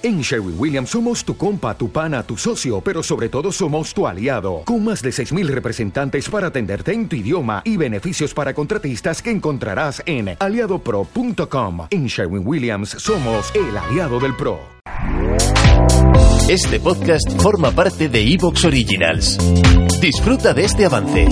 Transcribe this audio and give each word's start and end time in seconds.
En 0.00 0.20
Sherwin 0.20 0.54
Williams 0.56 0.90
somos 0.90 1.24
tu 1.24 1.36
compa, 1.36 1.76
tu 1.76 1.90
pana, 1.90 2.22
tu 2.22 2.36
socio, 2.36 2.80
pero 2.80 3.02
sobre 3.02 3.28
todo 3.28 3.50
somos 3.50 3.92
tu 3.92 4.06
aliado, 4.06 4.62
con 4.64 4.84
más 4.84 5.02
de 5.02 5.10
6.000 5.10 5.48
representantes 5.48 6.28
para 6.28 6.48
atenderte 6.48 6.92
en 6.92 7.08
tu 7.08 7.16
idioma 7.16 7.62
y 7.64 7.76
beneficios 7.76 8.32
para 8.32 8.54
contratistas 8.54 9.20
que 9.20 9.32
encontrarás 9.32 10.00
en 10.06 10.36
aliadopro.com. 10.38 11.88
En 11.90 12.06
Sherwin 12.06 12.46
Williams 12.46 12.90
somos 12.90 13.52
el 13.56 13.76
aliado 13.76 14.20
del 14.20 14.36
PRO. 14.36 14.60
Este 16.48 16.78
podcast 16.78 17.28
forma 17.42 17.72
parte 17.72 18.08
de 18.08 18.22
Evox 18.22 18.66
Originals. 18.66 19.36
Disfruta 20.00 20.54
de 20.54 20.64
este 20.64 20.86
avance. 20.86 21.26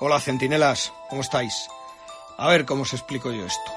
Hola 0.00 0.20
centinelas, 0.20 0.92
¿cómo 1.10 1.22
estáis? 1.22 1.68
A 2.36 2.46
ver 2.46 2.64
cómo 2.64 2.82
os 2.82 2.92
explico 2.92 3.32
yo 3.32 3.44
esto. 3.44 3.72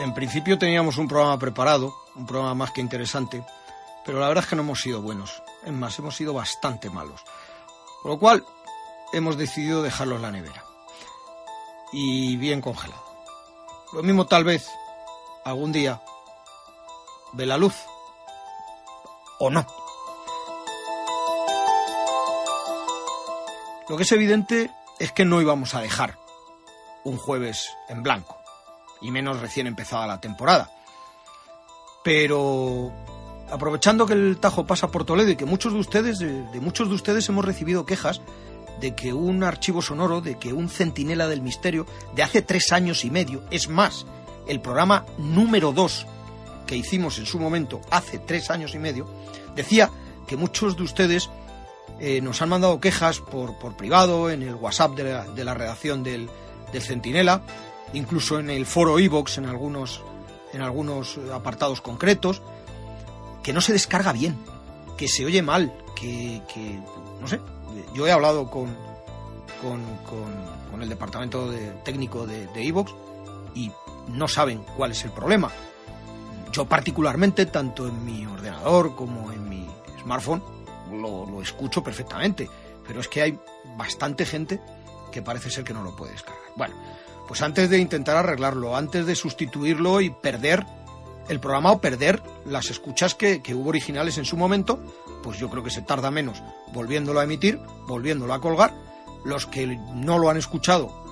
En 0.00 0.12
principio 0.12 0.58
teníamos 0.58 0.98
un 0.98 1.08
programa 1.08 1.38
preparado, 1.38 1.96
un 2.14 2.26
programa 2.26 2.54
más 2.54 2.72
que 2.72 2.82
interesante, 2.82 3.42
pero 4.04 4.20
la 4.20 4.28
verdad 4.28 4.44
es 4.44 4.50
que 4.50 4.56
no 4.56 4.60
hemos 4.60 4.82
sido 4.82 5.00
buenos. 5.00 5.42
Es 5.64 5.72
más, 5.72 5.98
hemos 5.98 6.14
sido 6.14 6.34
bastante 6.34 6.90
malos. 6.90 7.24
Con 8.02 8.10
lo 8.10 8.18
cual, 8.18 8.44
hemos 9.14 9.38
decidido 9.38 9.82
dejarlo 9.82 10.16
en 10.16 10.22
la 10.22 10.32
nevera. 10.32 10.62
Y 11.94 12.36
bien 12.36 12.60
congelado. 12.60 13.02
Lo 13.94 14.02
mismo 14.02 14.26
tal 14.26 14.44
vez, 14.44 14.68
algún 15.42 15.72
día, 15.72 16.02
ve 17.32 17.46
la 17.46 17.56
luz. 17.56 17.76
O 19.38 19.48
no. 19.48 19.85
Lo 23.88 23.96
que 23.96 24.02
es 24.02 24.12
evidente 24.12 24.70
es 24.98 25.12
que 25.12 25.24
no 25.24 25.40
íbamos 25.40 25.74
a 25.74 25.80
dejar 25.80 26.18
un 27.04 27.16
jueves 27.16 27.70
en 27.88 28.02
blanco, 28.02 28.36
y 29.00 29.10
menos 29.10 29.40
recién 29.40 29.66
empezada 29.66 30.06
la 30.06 30.20
temporada. 30.20 30.70
Pero 32.02 32.92
aprovechando 33.50 34.06
que 34.06 34.14
el 34.14 34.38
Tajo 34.38 34.66
pasa 34.66 34.90
por 34.90 35.04
Toledo 35.04 35.30
y 35.30 35.36
que 35.36 35.44
muchos 35.44 35.72
de 35.72 35.78
ustedes, 35.78 36.18
de, 36.18 36.60
muchos 36.60 36.88
de 36.88 36.94
ustedes 36.94 37.28
hemos 37.28 37.44
recibido 37.44 37.86
quejas 37.86 38.20
de 38.80 38.94
que 38.94 39.12
un 39.12 39.44
archivo 39.44 39.80
sonoro, 39.80 40.20
de 40.20 40.36
que 40.36 40.52
un 40.52 40.68
centinela 40.68 41.28
del 41.28 41.42
misterio 41.42 41.86
de 42.14 42.22
hace 42.22 42.42
tres 42.42 42.72
años 42.72 43.04
y 43.04 43.10
medio, 43.10 43.44
es 43.50 43.68
más, 43.68 44.04
el 44.48 44.60
programa 44.60 45.06
número 45.18 45.72
dos 45.72 46.06
que 46.66 46.76
hicimos 46.76 47.18
en 47.18 47.26
su 47.26 47.38
momento 47.38 47.80
hace 47.90 48.18
tres 48.18 48.50
años 48.50 48.74
y 48.74 48.78
medio, 48.78 49.08
decía 49.54 49.90
que 50.26 50.36
muchos 50.36 50.76
de 50.76 50.82
ustedes 50.82 51.30
eh, 52.00 52.20
nos 52.20 52.42
han 52.42 52.48
mandado 52.48 52.80
quejas 52.80 53.20
por, 53.20 53.58
por 53.58 53.76
privado, 53.76 54.30
en 54.30 54.42
el 54.42 54.54
WhatsApp 54.54 54.94
de 54.94 55.04
la, 55.04 55.24
de 55.24 55.44
la 55.44 55.54
redacción 55.54 56.02
del, 56.02 56.28
del 56.72 56.82
Centinela, 56.82 57.42
incluso 57.92 58.38
en 58.38 58.50
el 58.50 58.66
foro 58.66 58.98
iVox 58.98 59.38
en 59.38 59.46
algunos, 59.46 60.02
en 60.52 60.62
algunos 60.62 61.18
apartados 61.32 61.80
concretos, 61.80 62.42
que 63.42 63.52
no 63.52 63.60
se 63.60 63.72
descarga 63.72 64.12
bien, 64.12 64.36
que 64.96 65.08
se 65.08 65.24
oye 65.24 65.42
mal, 65.42 65.72
que, 65.94 66.42
que 66.52 66.78
no 67.20 67.28
sé, 67.28 67.40
yo 67.94 68.06
he 68.06 68.12
hablado 68.12 68.50
con, 68.50 68.76
con, 69.62 69.82
con, 70.04 70.82
el 70.82 70.90
departamento 70.90 71.50
de, 71.50 71.70
técnico 71.84 72.26
de 72.26 72.62
iVox 72.62 72.92
y 73.54 73.72
no 74.08 74.28
saben 74.28 74.62
cuál 74.76 74.92
es 74.92 75.04
el 75.04 75.10
problema. 75.10 75.50
Yo 76.52 76.66
particularmente, 76.66 77.46
tanto 77.46 77.88
en 77.88 78.04
mi 78.04 78.26
ordenador 78.26 78.94
como 78.94 79.32
en 79.32 79.48
mi 79.48 79.66
smartphone, 80.02 80.42
lo, 80.92 81.40
escucho 81.42 81.82
perfectamente, 81.82 82.48
pero 82.86 83.00
es 83.00 83.08
que 83.08 83.22
hay 83.22 83.38
bastante 83.76 84.24
gente 84.24 84.60
que 85.12 85.22
parece 85.22 85.50
ser 85.50 85.64
que 85.64 85.74
no 85.74 85.82
lo 85.82 85.94
puede 85.96 86.12
descargar. 86.12 86.42
Bueno, 86.56 86.74
pues 87.26 87.42
antes 87.42 87.70
de 87.70 87.78
intentar 87.78 88.16
arreglarlo, 88.16 88.76
antes 88.76 89.06
de 89.06 89.14
sustituirlo 89.14 90.00
y 90.00 90.10
perder 90.10 90.64
el 91.28 91.40
programa 91.40 91.72
o 91.72 91.80
perder 91.80 92.22
las 92.44 92.70
escuchas 92.70 93.14
que, 93.14 93.42
que 93.42 93.54
hubo 93.54 93.68
originales 93.70 94.18
en 94.18 94.24
su 94.24 94.36
momento, 94.36 94.78
pues 95.22 95.38
yo 95.38 95.50
creo 95.50 95.64
que 95.64 95.70
se 95.70 95.82
tarda 95.82 96.10
menos 96.10 96.42
volviéndolo 96.72 97.20
a 97.20 97.24
emitir, 97.24 97.60
volviéndolo 97.86 98.32
a 98.32 98.40
colgar. 98.40 98.74
Los 99.24 99.46
que 99.46 99.66
no 99.66 100.18
lo 100.18 100.30
han 100.30 100.36
escuchado, 100.36 101.06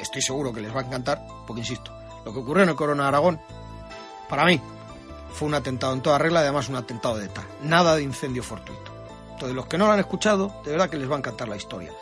estoy 0.00 0.22
seguro 0.22 0.52
que 0.52 0.62
les 0.62 0.74
va 0.74 0.80
a 0.80 0.84
encantar, 0.84 1.26
porque 1.46 1.60
insisto, 1.60 1.92
lo 2.24 2.32
que 2.32 2.38
ocurrió 2.38 2.62
en 2.62 2.70
el 2.70 2.76
Corona 2.76 3.08
Aragón, 3.08 3.40
para 4.28 4.44
mí, 4.44 4.60
fue 5.32 5.48
un 5.48 5.54
atentado 5.54 5.92
en 5.92 6.00
toda 6.00 6.18
regla, 6.18 6.40
además 6.40 6.68
un 6.68 6.76
atentado 6.76 7.16
de 7.16 7.26
ETA. 7.26 7.44
Nada 7.62 7.96
de 7.96 8.02
incendio 8.02 8.42
fortuito. 8.42 8.87
Entonces, 9.38 9.54
los 9.54 9.66
que 9.66 9.78
no 9.78 9.86
lo 9.86 9.92
han 9.92 10.00
escuchado, 10.00 10.52
de 10.64 10.72
verdad 10.72 10.90
que 10.90 10.96
les 10.96 11.08
va 11.08 11.14
a 11.14 11.18
encantar 11.18 11.46
la 11.46 11.54
historia. 11.54 11.92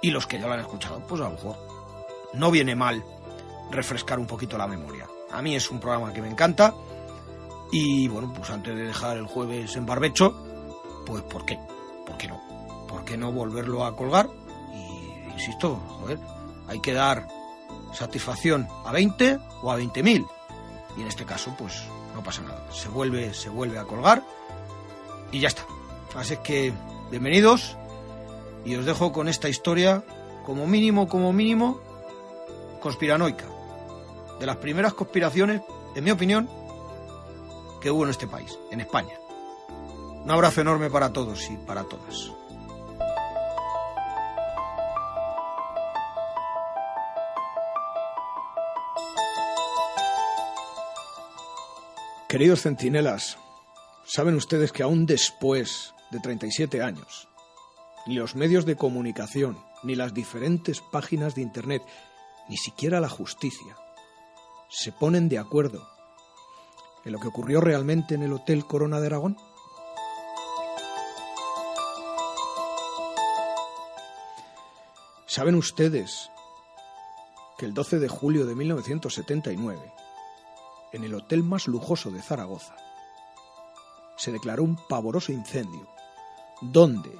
Y 0.00 0.12
los 0.12 0.28
que 0.28 0.38
ya 0.38 0.46
lo 0.46 0.52
han 0.52 0.60
escuchado, 0.60 1.00
pues 1.08 1.20
a 1.20 1.24
lo 1.24 1.30
mejor 1.30 1.56
no 2.34 2.52
viene 2.52 2.76
mal 2.76 3.04
refrescar 3.72 4.20
un 4.20 4.28
poquito 4.28 4.56
la 4.56 4.68
memoria. 4.68 5.08
A 5.32 5.42
mí 5.42 5.56
es 5.56 5.72
un 5.72 5.80
programa 5.80 6.12
que 6.12 6.22
me 6.22 6.28
encanta. 6.28 6.72
Y 7.72 8.06
bueno, 8.06 8.32
pues 8.32 8.48
antes 8.50 8.76
de 8.76 8.84
dejar 8.84 9.16
el 9.16 9.26
jueves 9.26 9.74
en 9.74 9.86
barbecho, 9.86 10.32
pues 11.04 11.24
¿por 11.24 11.44
qué? 11.44 11.58
¿Por 12.06 12.16
qué 12.16 12.28
no? 12.28 12.86
¿Por 12.86 13.04
qué 13.04 13.16
no 13.16 13.32
volverlo 13.32 13.84
a 13.84 13.96
colgar? 13.96 14.28
Y 14.72 15.32
insisto, 15.32 15.74
joder, 16.00 16.20
hay 16.68 16.78
que 16.78 16.92
dar 16.92 17.26
satisfacción 17.92 18.68
a 18.86 18.92
20 18.92 19.36
o 19.62 19.72
a 19.72 19.80
20.000. 19.80 20.24
Y 20.96 21.00
en 21.00 21.08
este 21.08 21.24
caso, 21.24 21.52
pues 21.58 21.82
no 22.14 22.22
pasa 22.22 22.42
nada. 22.42 22.64
Se 22.70 22.88
vuelve, 22.88 23.34
se 23.34 23.48
vuelve 23.48 23.80
a 23.80 23.84
colgar 23.84 24.22
y 25.32 25.40
ya 25.40 25.48
está. 25.48 25.64
Así 26.14 26.36
que, 26.38 26.72
bienvenidos 27.10 27.76
y 28.64 28.74
os 28.76 28.86
dejo 28.86 29.12
con 29.12 29.28
esta 29.28 29.48
historia, 29.48 30.02
como 30.44 30.66
mínimo, 30.66 31.08
como 31.08 31.32
mínimo, 31.32 31.80
conspiranoica. 32.80 33.44
De 34.40 34.46
las 34.46 34.56
primeras 34.56 34.94
conspiraciones, 34.94 35.62
en 35.94 36.04
mi 36.04 36.10
opinión, 36.10 36.48
que 37.80 37.90
hubo 37.90 38.04
en 38.04 38.10
este 38.10 38.26
país, 38.26 38.58
en 38.70 38.80
España. 38.80 39.14
Un 40.24 40.30
abrazo 40.30 40.60
enorme 40.60 40.90
para 40.90 41.12
todos 41.12 41.48
y 41.50 41.56
para 41.56 41.84
todas. 41.84 42.32
Queridos 52.28 52.62
centinelas, 52.62 53.38
saben 54.04 54.34
ustedes 54.34 54.70
que 54.72 54.82
aún 54.82 55.06
después 55.06 55.94
de 56.10 56.20
37 56.20 56.82
años, 56.82 57.28
ni 58.06 58.14
los 58.14 58.34
medios 58.34 58.64
de 58.64 58.76
comunicación, 58.76 59.58
ni 59.82 59.94
las 59.94 60.14
diferentes 60.14 60.80
páginas 60.80 61.34
de 61.34 61.42
Internet, 61.42 61.82
ni 62.48 62.56
siquiera 62.56 63.00
la 63.00 63.08
justicia, 63.08 63.76
se 64.70 64.92
ponen 64.92 65.28
de 65.28 65.38
acuerdo 65.38 65.86
en 67.04 67.12
lo 67.12 67.20
que 67.20 67.28
ocurrió 67.28 67.60
realmente 67.60 68.14
en 68.14 68.22
el 68.22 68.32
Hotel 68.32 68.66
Corona 68.66 69.00
de 69.00 69.06
Aragón? 69.06 69.36
¿Saben 75.26 75.54
ustedes 75.54 76.30
que 77.58 77.66
el 77.66 77.74
12 77.74 77.98
de 77.98 78.08
julio 78.08 78.46
de 78.46 78.54
1979, 78.54 79.92
en 80.92 81.04
el 81.04 81.14
hotel 81.14 81.42
más 81.42 81.66
lujoso 81.66 82.10
de 82.10 82.22
Zaragoza, 82.22 82.76
se 84.16 84.32
declaró 84.32 84.64
un 84.64 84.76
pavoroso 84.88 85.32
incendio, 85.32 85.88
donde, 86.60 87.12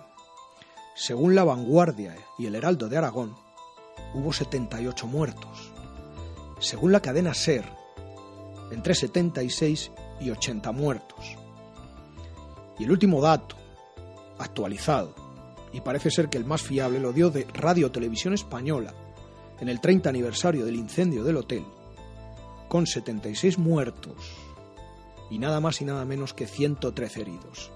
según 0.94 1.34
la 1.34 1.44
vanguardia 1.44 2.16
y 2.38 2.47
el 2.47 2.54
Heraldo 2.54 2.88
de 2.88 2.99
Aragón, 2.99 3.37
hubo 4.15 4.32
78 4.32 5.06
muertos. 5.06 5.73
Según 6.58 6.93
la 6.93 7.00
cadena 7.00 7.35
SER, 7.35 7.64
entre 8.70 8.94
76 8.94 9.93
y 10.20 10.31
80 10.31 10.73
muertos. 10.73 11.37
Y 12.79 12.85
el 12.85 12.90
último 12.90 13.20
dato, 13.20 13.56
actualizado, 14.38 15.14
y 15.73 15.81
parece 15.81 16.11
ser 16.11 16.29
que 16.29 16.38
el 16.38 16.44
más 16.44 16.62
fiable 16.62 17.00
lo 17.00 17.12
dio 17.12 17.31
de 17.31 17.46
Radio 17.52 17.91
Televisión 17.91 18.34
Española 18.34 18.94
en 19.61 19.69
el 19.69 19.81
30 19.81 20.08
aniversario 20.08 20.64
del 20.64 20.76
incendio 20.76 21.25
del 21.25 21.37
hotel, 21.37 21.64
con 22.69 22.87
76 22.87 23.58
muertos 23.58 24.17
y 25.31 25.38
nada 25.38 25.61
más 25.61 25.81
y 25.81 25.84
nada 25.84 26.05
menos 26.05 26.34
que 26.34 26.46
113 26.46 27.20
heridos. 27.20 27.70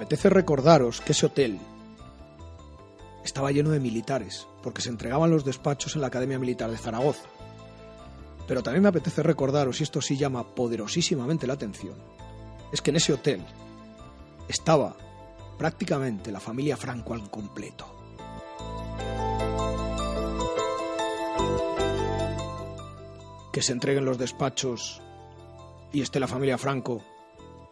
Apetece 0.00 0.30
recordaros 0.30 1.02
que 1.02 1.12
ese 1.12 1.26
hotel 1.26 1.60
estaba 3.22 3.52
lleno 3.52 3.68
de 3.68 3.80
militares, 3.80 4.46
porque 4.62 4.80
se 4.80 4.88
entregaban 4.88 5.30
los 5.30 5.44
despachos 5.44 5.94
en 5.94 6.00
la 6.00 6.06
Academia 6.06 6.38
Militar 6.38 6.70
de 6.70 6.78
Zaragoza. 6.78 7.28
Pero 8.48 8.62
también 8.62 8.82
me 8.82 8.88
apetece 8.88 9.22
recordaros, 9.22 9.78
y 9.78 9.82
esto 9.82 10.00
sí 10.00 10.16
llama 10.16 10.54
poderosísimamente 10.54 11.46
la 11.46 11.52
atención, 11.52 11.96
es 12.72 12.80
que 12.80 12.88
en 12.88 12.96
ese 12.96 13.12
hotel 13.12 13.44
estaba 14.48 14.96
prácticamente 15.58 16.32
la 16.32 16.40
familia 16.40 16.78
Franco 16.78 17.12
al 17.12 17.30
completo. 17.30 17.94
Que 23.52 23.60
se 23.60 23.72
entreguen 23.72 24.06
los 24.06 24.16
despachos 24.16 25.02
y 25.92 26.00
esté 26.00 26.20
la 26.20 26.26
familia 26.26 26.56
Franco 26.56 27.02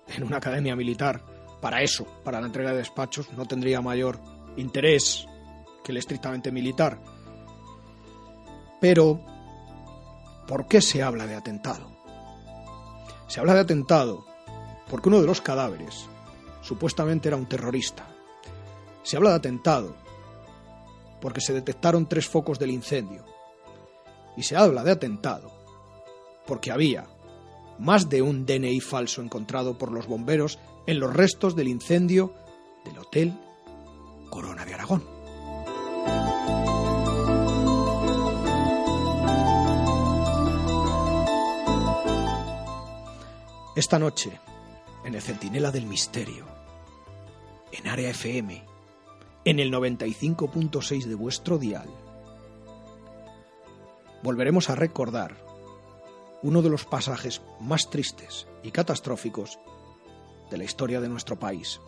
en 0.09 0.25
una 0.25 0.37
academia 0.37 0.77
militar 0.77 1.38
para 1.61 1.83
eso, 1.83 2.07
para 2.25 2.41
la 2.41 2.47
entrega 2.47 2.73
de 2.73 2.79
despachos, 2.79 3.33
no 3.33 3.47
tendría 3.47 3.81
mayor 3.81 4.19
interés 4.57 5.27
que 5.83 5.93
el 5.93 5.99
estrictamente 5.99 6.53
militar. 6.53 6.99
Pero, 8.81 9.21
¿por 10.47 10.67
qué 10.67 10.81
se 10.81 11.03
habla 11.03 11.27
de 11.27 11.35
atentado? 11.35 11.91
Se 13.27 13.41
habla 13.41 13.55
de 13.55 13.61
atentado 13.61 14.25
porque 14.89 15.09
uno 15.09 15.21
de 15.21 15.27
los 15.27 15.41
cadáveres 15.41 16.07
supuestamente 16.63 17.29
era 17.29 17.37
un 17.37 17.47
terrorista. 17.47 18.07
Se 19.03 19.17
habla 19.17 19.31
de 19.31 19.37
atentado 19.37 19.95
porque 21.21 21.41
se 21.41 21.53
detectaron 21.53 22.09
tres 22.09 22.27
focos 22.27 22.59
del 22.59 22.71
incendio. 22.71 23.25
Y 24.37 24.45
se 24.45 24.57
habla 24.57 24.85
de 24.85 24.93
atentado 24.93 25.51
porque 26.47 26.71
había 26.71 27.07
más 27.79 28.09
de 28.09 28.23
un 28.23 28.47
DNI 28.47 28.81
falso 28.81 29.21
encontrado 29.21 29.77
por 29.77 29.93
los 29.93 30.07
bomberos 30.07 30.59
en 30.89 31.01
los 31.01 31.13
restos 31.13 31.55
del 31.55 31.69
incendio 31.69 32.33
del 32.83 32.99
Hotel 32.99 33.39
Corona 34.31 34.65
de 34.65 34.73
Aragón. 34.73 35.05
Esta 43.77 43.99
noche, 43.99 44.41
en 45.05 45.15
el 45.15 45.21
Centinela 45.21 45.71
del 45.71 45.85
Misterio, 45.85 46.47
en 47.71 47.87
Área 47.87 48.09
FM, 48.09 48.65
en 49.45 49.61
el 49.61 49.71
95.6 49.71 51.05
de 51.05 51.15
vuestro 51.15 51.59
dial, 51.59 51.91
volveremos 54.23 54.71
a 54.71 54.75
recordar 54.75 55.37
uno 56.43 56.63
de 56.63 56.71
los 56.71 56.87
pasajes 56.87 57.43
más 57.61 57.91
tristes 57.91 58.47
y 58.63 58.71
catastróficos 58.71 59.59
de 60.51 60.59
la 60.59 60.65
historia 60.65 61.01
de 61.01 61.09
nuestro 61.09 61.39
país. 61.39 61.81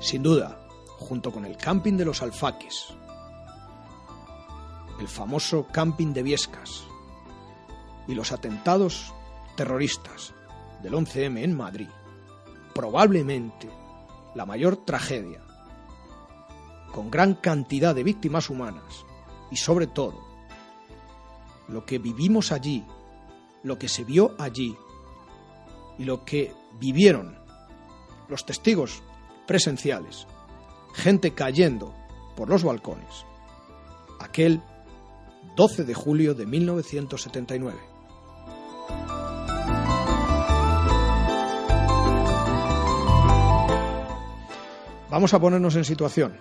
Sin 0.00 0.22
duda, 0.22 0.58
junto 0.98 1.30
con 1.30 1.44
el 1.44 1.56
camping 1.56 1.96
de 1.96 2.04
los 2.04 2.22
alfaques, 2.22 2.88
el 4.98 5.08
famoso 5.08 5.66
camping 5.72 6.12
de 6.12 6.22
Viescas 6.22 6.84
y 8.06 8.14
los 8.14 8.32
atentados 8.32 9.14
terroristas 9.56 10.34
del 10.82 10.94
11M 10.94 11.42
en 11.42 11.56
Madrid, 11.56 11.88
probablemente 12.74 13.68
la 14.34 14.46
mayor 14.46 14.78
tragedia, 14.78 15.40
con 16.92 17.10
gran 17.10 17.34
cantidad 17.34 17.94
de 17.94 18.02
víctimas 18.02 18.50
humanas 18.50 19.04
y 19.50 19.56
sobre 19.56 19.86
todo 19.86 20.30
lo 21.68 21.84
que 21.84 21.98
vivimos 21.98 22.52
allí, 22.52 22.84
lo 23.62 23.78
que 23.78 23.88
se 23.88 24.04
vio 24.04 24.34
allí 24.38 24.76
y 25.98 26.04
lo 26.04 26.24
que 26.24 26.52
vivieron 26.78 27.38
los 28.28 28.46
testigos 28.46 29.02
presenciales, 29.46 30.26
gente 30.94 31.32
cayendo 31.32 31.94
por 32.36 32.48
los 32.48 32.62
balcones, 32.62 33.26
aquel 34.20 34.62
12 35.56 35.84
de 35.84 35.94
julio 35.94 36.34
de 36.34 36.46
1979. 36.46 37.78
Vamos 45.10 45.34
a 45.34 45.40
ponernos 45.40 45.74
en 45.74 45.84
situación 45.84 46.38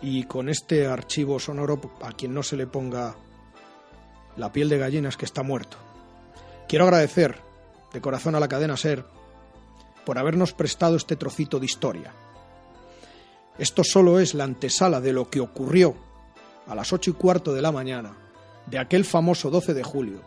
y 0.00 0.24
con 0.24 0.48
este 0.48 0.86
archivo 0.86 1.38
sonoro 1.38 1.78
a 2.02 2.12
quien 2.12 2.32
no 2.32 2.42
se 2.42 2.56
le 2.56 2.66
ponga 2.66 3.16
la 4.36 4.50
piel 4.50 4.70
de 4.70 4.78
gallinas 4.78 5.18
que 5.18 5.26
está 5.26 5.42
muerto. 5.42 5.76
Quiero 6.68 6.84
agradecer 6.84 7.40
de 7.92 8.00
corazón 8.00 8.34
a 8.34 8.40
la 8.40 8.48
cadena 8.48 8.76
Ser 8.76 9.04
por 10.04 10.18
habernos 10.18 10.52
prestado 10.52 10.96
este 10.96 11.16
trocito 11.16 11.58
de 11.58 11.66
historia. 11.66 12.12
Esto 13.58 13.84
solo 13.84 14.20
es 14.20 14.34
la 14.34 14.44
antesala 14.44 15.00
de 15.00 15.12
lo 15.12 15.30
que 15.30 15.40
ocurrió 15.40 15.96
a 16.66 16.74
las 16.74 16.92
ocho 16.92 17.10
y 17.10 17.14
cuarto 17.14 17.54
de 17.54 17.62
la 17.62 17.72
mañana 17.72 18.16
de 18.66 18.78
aquel 18.78 19.04
famoso 19.04 19.50
12 19.50 19.74
de 19.74 19.82
julio 19.82 20.20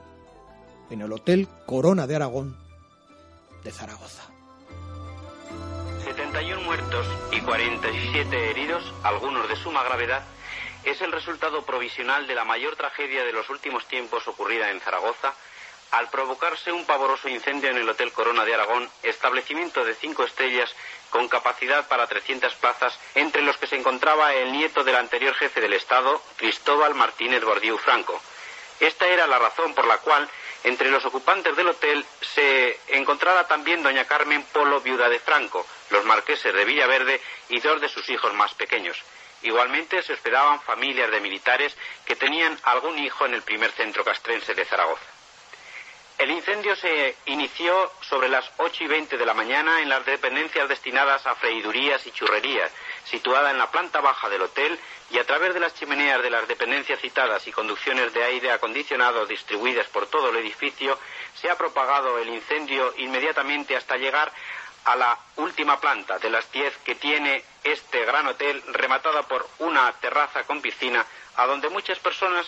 en 0.90 1.02
el 1.02 1.12
Hotel 1.12 1.48
Corona 1.66 2.08
de 2.08 2.16
Aragón 2.16 2.58
de 3.64 3.72
Zaragoza. 3.72 4.24
71 6.06 6.62
muertos 6.64 7.06
y 7.32 7.42
47 7.42 8.50
heridos, 8.50 8.94
algunos 9.04 9.48
de 9.50 9.56
suma 9.58 9.84
gravedad, 9.84 10.24
es 10.86 11.02
el 11.02 11.12
resultado 11.12 11.66
provisional 11.66 12.26
de 12.28 12.36
la 12.36 12.46
mayor 12.46 12.78
tragedia 12.78 13.24
de 13.26 13.34
los 13.34 13.50
últimos 13.50 13.86
tiempos 13.88 14.28
ocurrida 14.28 14.72
en 14.72 14.80
Zaragoza 14.80 15.34
al 15.92 16.10
provocarse 16.10 16.72
un 16.72 16.86
pavoroso 16.86 17.30
incendio 17.30 17.70
en 17.70 17.78
el 17.78 17.90
Hotel 17.90 18.12
Corona 18.12 18.46
de 18.46 18.54
Aragón, 18.54 18.90
establecimiento 19.04 19.84
de 19.84 19.96
cinco 19.96 20.24
estrellas 20.24 20.74
con 21.10 21.28
capacidad 21.28 21.88
para 21.88 22.08
300 22.08 22.54
plazas, 22.56 22.98
entre 23.16 23.42
los 23.42 23.58
que 23.58 23.68
se 23.68 23.76
encontraba 23.76 24.34
el 24.34 24.52
nieto 24.52 24.84
del 24.84 24.96
anterior 24.96 25.34
jefe 25.36 25.62
del 25.62 25.74
Estado, 25.74 26.22
Cristóbal 26.38 26.94
Martínez 26.94 27.44
Bordiú 27.44 27.78
Franco. 27.78 28.22
Esta 28.80 29.08
era 29.08 29.28
la 29.28 29.40
razón 29.40 29.74
por 29.74 29.86
la 29.88 29.98
cual 29.98 30.30
entre 30.64 30.92
los 30.92 31.06
ocupantes 31.06 31.56
del 31.56 31.70
hotel 31.70 32.06
se 32.22 32.80
encontraba 32.90 33.48
también 33.48 33.82
doña 33.82 34.06
Carmen 34.06 34.44
Polo, 34.44 34.82
viuda 34.82 35.10
de 35.10 35.20
Franco, 35.20 35.66
los 35.90 36.06
marqueses 36.06 36.54
de 36.54 36.66
Villaverde 36.66 37.22
y 37.50 37.60
dos 37.60 37.82
de 37.82 37.90
sus 37.90 38.08
hijos 38.10 38.34
más 38.34 38.54
pequeños. 38.54 39.02
Igualmente 39.42 40.04
se 40.04 40.14
hospedaban 40.14 40.62
familias 40.62 41.12
de 41.12 41.22
militares 41.22 41.76
que 42.06 42.16
tenían 42.16 42.58
algún 42.64 43.00
hijo 43.00 43.26
en 43.26 43.34
el 43.34 43.42
primer 43.42 43.72
centro 43.72 44.04
castrense 44.04 44.54
de 44.54 44.66
Zaragoza. 44.66 45.19
El 46.20 46.32
incendio 46.32 46.76
se 46.76 47.16
inició 47.28 47.94
sobre 48.02 48.28
las 48.28 48.44
ocho 48.58 48.84
y 48.84 48.88
veinte 48.88 49.18
de 49.18 49.26
la 49.26 49.34
mañana 49.34 49.80
en 49.80 49.88
las 49.88 50.06
dependencias 50.06 50.68
destinadas 50.68 51.26
a 51.26 51.34
freidurías 51.36 52.06
y 52.06 52.12
churrerías, 52.12 52.70
situada 53.06 53.52
en 53.52 53.58
la 53.58 53.72
planta 53.72 54.02
baja 54.02 54.28
del 54.28 54.42
hotel, 54.42 54.78
y 55.12 55.18
a 55.18 55.26
través 55.26 55.54
de 55.54 55.62
las 55.62 55.74
chimeneas 55.76 56.22
de 56.22 56.30
las 56.30 56.46
dependencias 56.46 57.00
citadas 57.00 57.48
y 57.48 57.54
conducciones 57.54 58.14
de 58.14 58.26
aire 58.26 58.52
acondicionado 58.52 59.26
distribuidas 59.28 59.88
por 59.88 60.08
todo 60.08 60.32
el 60.32 60.36
edificio, 60.36 61.00
se 61.36 61.50
ha 61.50 61.58
propagado 61.58 62.20
el 62.20 62.28
incendio 62.28 62.94
inmediatamente 62.98 63.78
hasta 63.78 63.96
llegar 63.96 64.30
a 64.84 64.98
la 64.98 65.18
última 65.38 65.80
planta 65.80 66.20
de 66.20 66.30
las 66.30 66.52
diez 66.52 66.76
que 66.80 66.96
tiene 66.96 67.46
este 67.64 68.04
gran 68.04 68.28
hotel, 68.28 68.62
rematada 68.74 69.24
por 69.24 69.48
una 69.60 69.90
terraza 69.94 70.44
con 70.44 70.62
piscina, 70.62 71.06
a 71.38 71.46
donde 71.46 71.70
muchas 71.70 71.98
personas 72.00 72.46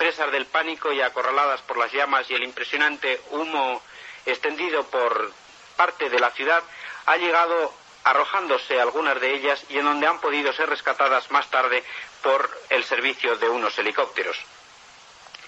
presas 0.00 0.32
del 0.32 0.46
pánico 0.46 0.94
y 0.94 1.02
acorraladas 1.02 1.60
por 1.60 1.76
las 1.76 1.92
llamas 1.92 2.24
y 2.30 2.34
el 2.34 2.42
impresionante 2.42 3.20
humo 3.32 3.82
extendido 4.24 4.82
por 4.84 5.30
parte 5.76 6.08
de 6.08 6.18
la 6.18 6.30
ciudad, 6.30 6.62
ha 7.04 7.18
llegado 7.18 7.74
arrojándose 8.04 8.80
algunas 8.80 9.20
de 9.20 9.34
ellas 9.34 9.62
y 9.68 9.76
en 9.76 9.84
donde 9.84 10.06
han 10.06 10.18
podido 10.18 10.54
ser 10.54 10.70
rescatadas 10.70 11.30
más 11.30 11.50
tarde 11.50 11.84
por 12.22 12.48
el 12.70 12.82
servicio 12.84 13.36
de 13.36 13.50
unos 13.50 13.78
helicópteros. 13.78 14.38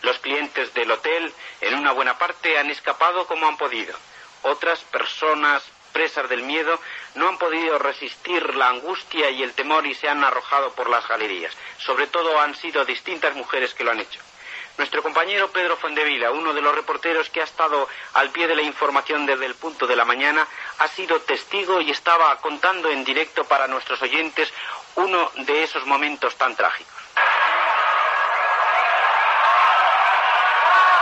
Los 0.03 0.19
clientes 0.19 0.75
del 0.75 0.91
hotel, 0.91 1.33
en 1.63 1.75
una 1.79 1.93
buena 1.93 2.19
parte, 2.19 2.59
han 2.59 2.71
escapado 2.71 3.27
como 3.27 3.47
han 3.47 3.57
podido. 3.57 3.97
Otras 4.43 4.81
personas 4.81 5.63
presas 5.95 6.29
del 6.29 6.43
miedo 6.43 6.79
no 7.15 7.27
han 7.27 7.39
podido 7.39 7.79
resistir 7.79 8.55
la 8.55 8.69
angustia 8.69 9.31
y 9.31 9.43
el 9.43 9.55
temor 9.55 9.87
y 9.87 9.95
se 9.95 10.11
han 10.11 10.23
arrojado 10.23 10.75
por 10.75 10.91
las 10.91 11.09
galerías. 11.09 11.57
Sobre 11.79 12.07
todo 12.07 12.39
han 12.39 12.55
sido 12.55 12.85
distintas 12.85 13.35
mujeres 13.35 13.73
que 13.73 13.85
lo 13.85 13.93
han 13.93 14.01
hecho. 14.01 14.21
Nuestro 14.83 15.01
compañero 15.01 15.49
Pedro 15.53 15.77
Fondevila, 15.77 16.33
uno 16.33 16.53
de 16.53 16.61
los 16.61 16.75
reporteros 16.75 17.31
que 17.31 17.41
ha 17.41 17.45
estado 17.45 17.89
al 18.15 18.31
pie 18.31 18.49
de 18.49 18.57
la 18.57 18.63
información 18.63 19.25
desde 19.27 19.47
el 19.47 19.55
punto 19.55 19.87
de 19.87 19.95
la 19.95 20.05
mañana, 20.05 20.45
ha 20.81 20.89
sido 20.89 21.21
testigo 21.21 21.81
y 21.81 21.93
estaba 21.93 22.35
contando 22.41 22.91
en 22.91 23.05
directo 23.05 23.45
para 23.45 23.69
nuestros 23.69 24.03
oyentes 24.03 24.53
uno 24.97 25.31
de 25.37 25.63
esos 25.63 25.87
momentos 25.87 26.35
tan 26.35 26.57
trágicos. 26.57 26.93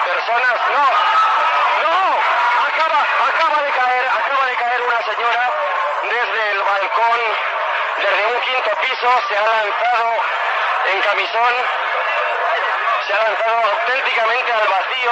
Personas, 0.04 0.60
no, 0.76 0.84
no, 1.80 2.18
acaba, 2.68 3.00
acaba 3.32 3.62
de 3.62 3.70
caer, 3.70 4.08
acaba 4.08 4.46
de 4.46 4.56
caer 4.56 4.82
una 4.82 5.02
señora 5.04 5.52
desde 6.02 6.50
el 6.50 6.58
balcón, 6.58 7.20
desde 7.96 8.26
un 8.26 8.40
quinto 8.42 8.70
piso, 8.82 9.22
se 9.26 9.37
ha 9.38 9.46
lanzado 9.46 10.16
en 10.92 11.00
camisón 11.00 11.54
se 13.10 13.16
ha 13.16 13.60
auténticamente 13.72 14.52
al 14.52 14.68
vacío. 14.68 15.10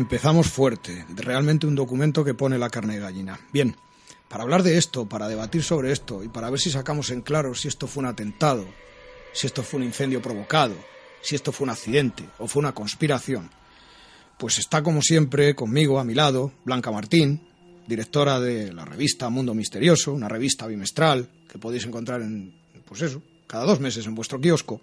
Empezamos 0.00 0.48
fuerte, 0.48 1.04
realmente 1.14 1.66
un 1.66 1.74
documento 1.74 2.24
que 2.24 2.34
pone 2.34 2.58
la 2.58 2.70
carne 2.70 2.94
de 2.94 3.00
gallina. 3.00 3.38
Bien, 3.52 3.76
para 4.28 4.42
hablar 4.42 4.62
de 4.62 4.76
esto, 4.76 5.08
para 5.08 5.28
debatir 5.28 5.62
sobre 5.62 5.92
esto 5.92 6.22
y 6.22 6.28
para 6.28 6.50
ver 6.50 6.60
si 6.60 6.70
sacamos 6.70 7.10
en 7.10 7.22
claro 7.22 7.54
si 7.54 7.68
esto 7.68 7.86
fue 7.86 8.02
un 8.02 8.08
atentado, 8.08 8.66
si 9.32 9.46
esto 9.46 9.62
fue 9.62 9.78
un 9.78 9.86
incendio 9.86 10.22
provocado, 10.22 10.74
si 11.20 11.34
esto 11.34 11.52
fue 11.52 11.64
un 11.64 11.70
accidente 11.70 12.28
o 12.38 12.48
fue 12.48 12.60
una 12.60 12.74
conspiración, 12.74 13.50
pues 14.38 14.58
está 14.58 14.82
como 14.82 15.02
siempre 15.02 15.54
conmigo 15.54 15.98
a 15.98 16.04
mi 16.04 16.14
lado 16.14 16.52
Blanca 16.64 16.90
Martín, 16.90 17.40
directora 17.86 18.38
de 18.38 18.72
la 18.72 18.84
revista 18.84 19.28
Mundo 19.30 19.54
Misterioso, 19.54 20.12
una 20.12 20.28
revista 20.28 20.66
bimestral 20.66 21.28
que 21.50 21.58
podéis 21.58 21.84
encontrar 21.86 22.22
en, 22.22 22.54
pues 22.86 23.02
eso, 23.02 23.22
cada 23.46 23.64
dos 23.64 23.80
meses 23.80 24.06
en 24.06 24.14
vuestro 24.14 24.40
kiosco. 24.40 24.80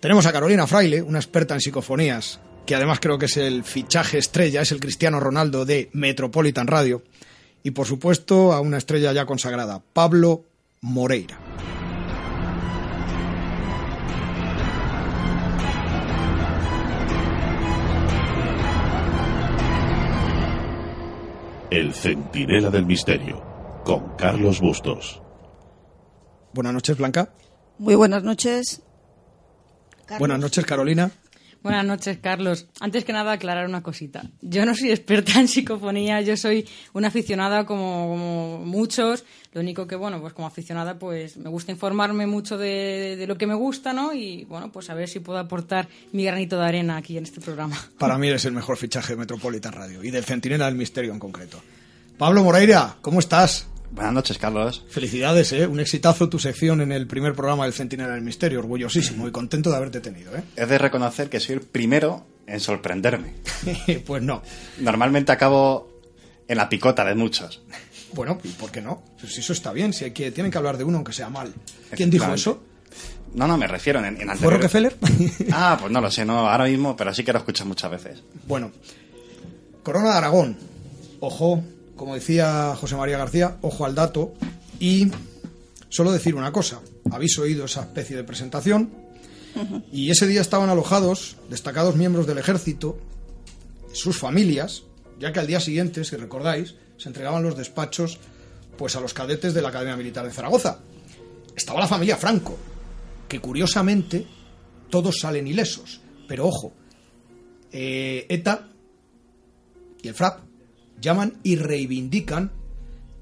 Tenemos 0.00 0.26
a 0.26 0.32
Carolina 0.32 0.66
Fraile, 0.66 1.00
una 1.02 1.20
experta 1.20 1.54
en 1.54 1.60
psicofonías, 1.60 2.40
que 2.66 2.74
además 2.74 2.98
creo 3.00 3.18
que 3.18 3.26
es 3.26 3.36
el 3.36 3.62
fichaje 3.62 4.18
estrella, 4.18 4.62
es 4.62 4.72
el 4.72 4.80
Cristiano 4.80 5.20
Ronaldo 5.20 5.64
de 5.64 5.90
Metropolitan 5.92 6.66
Radio. 6.66 7.02
Y 7.62 7.70
por 7.70 7.86
supuesto 7.86 8.52
a 8.52 8.60
una 8.60 8.78
estrella 8.78 9.12
ya 9.12 9.26
consagrada, 9.26 9.80
Pablo 9.92 10.44
Moreira. 10.80 11.71
El 21.72 21.94
Centinela 21.94 22.68
del 22.68 22.84
Misterio, 22.84 23.42
con 23.82 24.14
Carlos 24.16 24.60
Bustos. 24.60 25.22
Buenas 26.52 26.74
noches, 26.74 26.98
Blanca. 26.98 27.32
Muy 27.78 27.94
buenas 27.94 28.22
noches. 28.22 28.82
Buenas 30.18 30.38
noches, 30.38 30.66
Carolina. 30.66 31.10
Buenas 31.62 31.84
noches, 31.84 32.18
Carlos. 32.20 32.66
Antes 32.80 33.04
que 33.04 33.12
nada, 33.12 33.32
aclarar 33.32 33.66
una 33.66 33.82
cosita. 33.82 34.24
Yo 34.40 34.66
no 34.66 34.74
soy 34.74 34.90
experta 34.90 35.38
en 35.38 35.46
psicofonía, 35.46 36.20
yo 36.20 36.36
soy 36.36 36.68
una 36.92 37.08
aficionada 37.08 37.64
como, 37.64 38.58
muchos. 38.64 39.24
Lo 39.52 39.60
único 39.60 39.86
que, 39.86 39.94
bueno, 39.94 40.20
pues 40.20 40.32
como 40.32 40.48
aficionada, 40.48 40.98
pues 40.98 41.36
me 41.36 41.50
gusta 41.50 41.70
informarme 41.70 42.26
mucho 42.26 42.58
de, 42.58 43.16
de, 43.16 43.26
lo 43.26 43.36
que 43.36 43.46
me 43.46 43.54
gusta, 43.54 43.92
¿no? 43.92 44.12
Y, 44.12 44.44
bueno, 44.44 44.72
pues 44.72 44.90
a 44.90 44.94
ver 44.94 45.08
si 45.08 45.20
puedo 45.20 45.38
aportar 45.38 45.88
mi 46.12 46.24
granito 46.24 46.58
de 46.58 46.64
arena 46.64 46.96
aquí 46.96 47.16
en 47.16 47.24
este 47.24 47.40
programa. 47.40 47.78
Para 47.98 48.18
mí 48.18 48.28
eres 48.28 48.44
el 48.44 48.52
mejor 48.52 48.76
fichaje 48.76 49.12
de 49.12 49.18
Metropolitan 49.18 49.72
Radio 49.72 50.02
y 50.02 50.10
del 50.10 50.24
Centinela 50.24 50.66
del 50.66 50.74
Misterio 50.74 51.12
en 51.12 51.18
concreto. 51.18 51.62
Pablo 52.18 52.42
Moreira, 52.42 52.96
¿cómo 53.02 53.20
estás? 53.20 53.66
Buenas 53.92 54.14
noches, 54.14 54.38
Carlos. 54.38 54.84
Felicidades, 54.88 55.52
¿eh? 55.52 55.66
Un 55.66 55.78
exitazo 55.78 56.30
tu 56.30 56.38
sección 56.38 56.80
en 56.80 56.92
el 56.92 57.06
primer 57.06 57.34
programa 57.34 57.64
del 57.64 57.74
Centinela 57.74 58.14
del 58.14 58.22
Misterio. 58.22 58.60
Orgullosísimo 58.60 59.28
y 59.28 59.30
contento 59.30 59.68
de 59.68 59.76
haberte 59.76 60.00
tenido, 60.00 60.34
¿eh? 60.34 60.42
Es 60.56 60.66
de 60.66 60.78
reconocer 60.78 61.28
que 61.28 61.40
soy 61.40 61.56
el 61.56 61.60
primero 61.60 62.24
en 62.46 62.58
sorprenderme. 62.58 63.34
pues 64.06 64.22
no. 64.22 64.42
Normalmente 64.78 65.32
acabo 65.32 65.92
en 66.48 66.56
la 66.56 66.70
picota 66.70 67.04
de 67.04 67.14
muchos. 67.14 67.62
Bueno, 68.14 68.38
¿y 68.42 68.48
por 68.48 68.70
qué 68.70 68.80
no? 68.80 69.02
Pues 69.20 69.36
eso 69.36 69.52
está 69.52 69.72
bien, 69.72 69.92
si 69.92 70.04
hay 70.04 70.12
que, 70.12 70.30
tienen 70.32 70.50
que 70.50 70.56
hablar 70.56 70.78
de 70.78 70.84
uno 70.84 70.96
aunque 70.96 71.12
sea 71.12 71.28
mal. 71.28 71.52
¿Quién 71.90 72.08
dijo 72.08 72.32
eso? 72.32 72.62
No, 73.34 73.46
no, 73.46 73.58
me 73.58 73.66
refiero 73.66 73.98
en, 74.04 74.20
en 74.20 74.36
¿Fue 74.38 74.52
Rockefeller? 74.52 74.96
ah, 75.52 75.76
pues 75.78 75.92
no 75.92 76.00
lo 76.00 76.10
sé, 76.10 76.24
no 76.24 76.48
ahora 76.48 76.64
mismo, 76.64 76.96
pero 76.96 77.12
sí 77.14 77.24
que 77.24 77.32
lo 77.32 77.38
escucho 77.38 77.64
muchas 77.66 77.90
veces. 77.90 78.22
Bueno, 78.46 78.70
Corona 79.82 80.12
de 80.12 80.16
Aragón. 80.16 80.56
Ojo, 81.20 81.62
como 82.02 82.16
decía 82.16 82.74
José 82.74 82.96
María 82.96 83.16
García, 83.16 83.58
ojo 83.60 83.84
al 83.84 83.94
dato. 83.94 84.34
Y 84.80 85.12
solo 85.88 86.10
decir 86.10 86.34
una 86.34 86.50
cosa, 86.50 86.80
habéis 87.12 87.38
oído 87.38 87.66
esa 87.66 87.82
especie 87.82 88.16
de 88.16 88.24
presentación 88.24 88.90
y 89.92 90.10
ese 90.10 90.26
día 90.26 90.40
estaban 90.40 90.68
alojados 90.68 91.36
destacados 91.48 91.94
miembros 91.94 92.26
del 92.26 92.38
ejército, 92.38 92.98
sus 93.92 94.18
familias, 94.18 94.82
ya 95.20 95.32
que 95.32 95.38
al 95.38 95.46
día 95.46 95.60
siguiente, 95.60 96.04
si 96.04 96.16
recordáis, 96.16 96.74
se 96.96 97.08
entregaban 97.08 97.44
los 97.44 97.56
despachos 97.56 98.18
pues 98.76 98.96
a 98.96 99.00
los 99.00 99.14
cadetes 99.14 99.54
de 99.54 99.62
la 99.62 99.68
Academia 99.68 99.96
Militar 99.96 100.24
de 100.24 100.32
Zaragoza. 100.32 100.80
Estaba 101.54 101.78
la 101.78 101.86
familia 101.86 102.16
Franco, 102.16 102.58
que 103.28 103.38
curiosamente 103.38 104.26
todos 104.90 105.20
salen 105.20 105.46
ilesos. 105.46 106.00
Pero 106.26 106.48
ojo, 106.48 106.72
eh, 107.70 108.26
ETA 108.28 108.70
y 110.02 110.08
el 110.08 110.14
FRAP 110.14 110.51
llaman 111.02 111.34
y 111.42 111.56
reivindican 111.56 112.52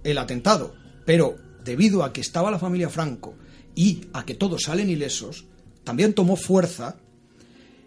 el 0.05 0.19
atentado. 0.19 0.75
Pero 1.05 1.37
debido 1.65 2.05
a 2.05 2.13
que 2.13 2.21
estaba 2.21 2.51
la 2.51 2.59
familia 2.59 2.89
Franco 2.89 3.35
y 3.75 4.03
a 4.13 4.25
que 4.25 4.35
todos 4.35 4.63
salen 4.63 4.89
ilesos, 4.89 5.47
también 5.83 6.15
tomó 6.15 6.37
fuerza 6.37 6.97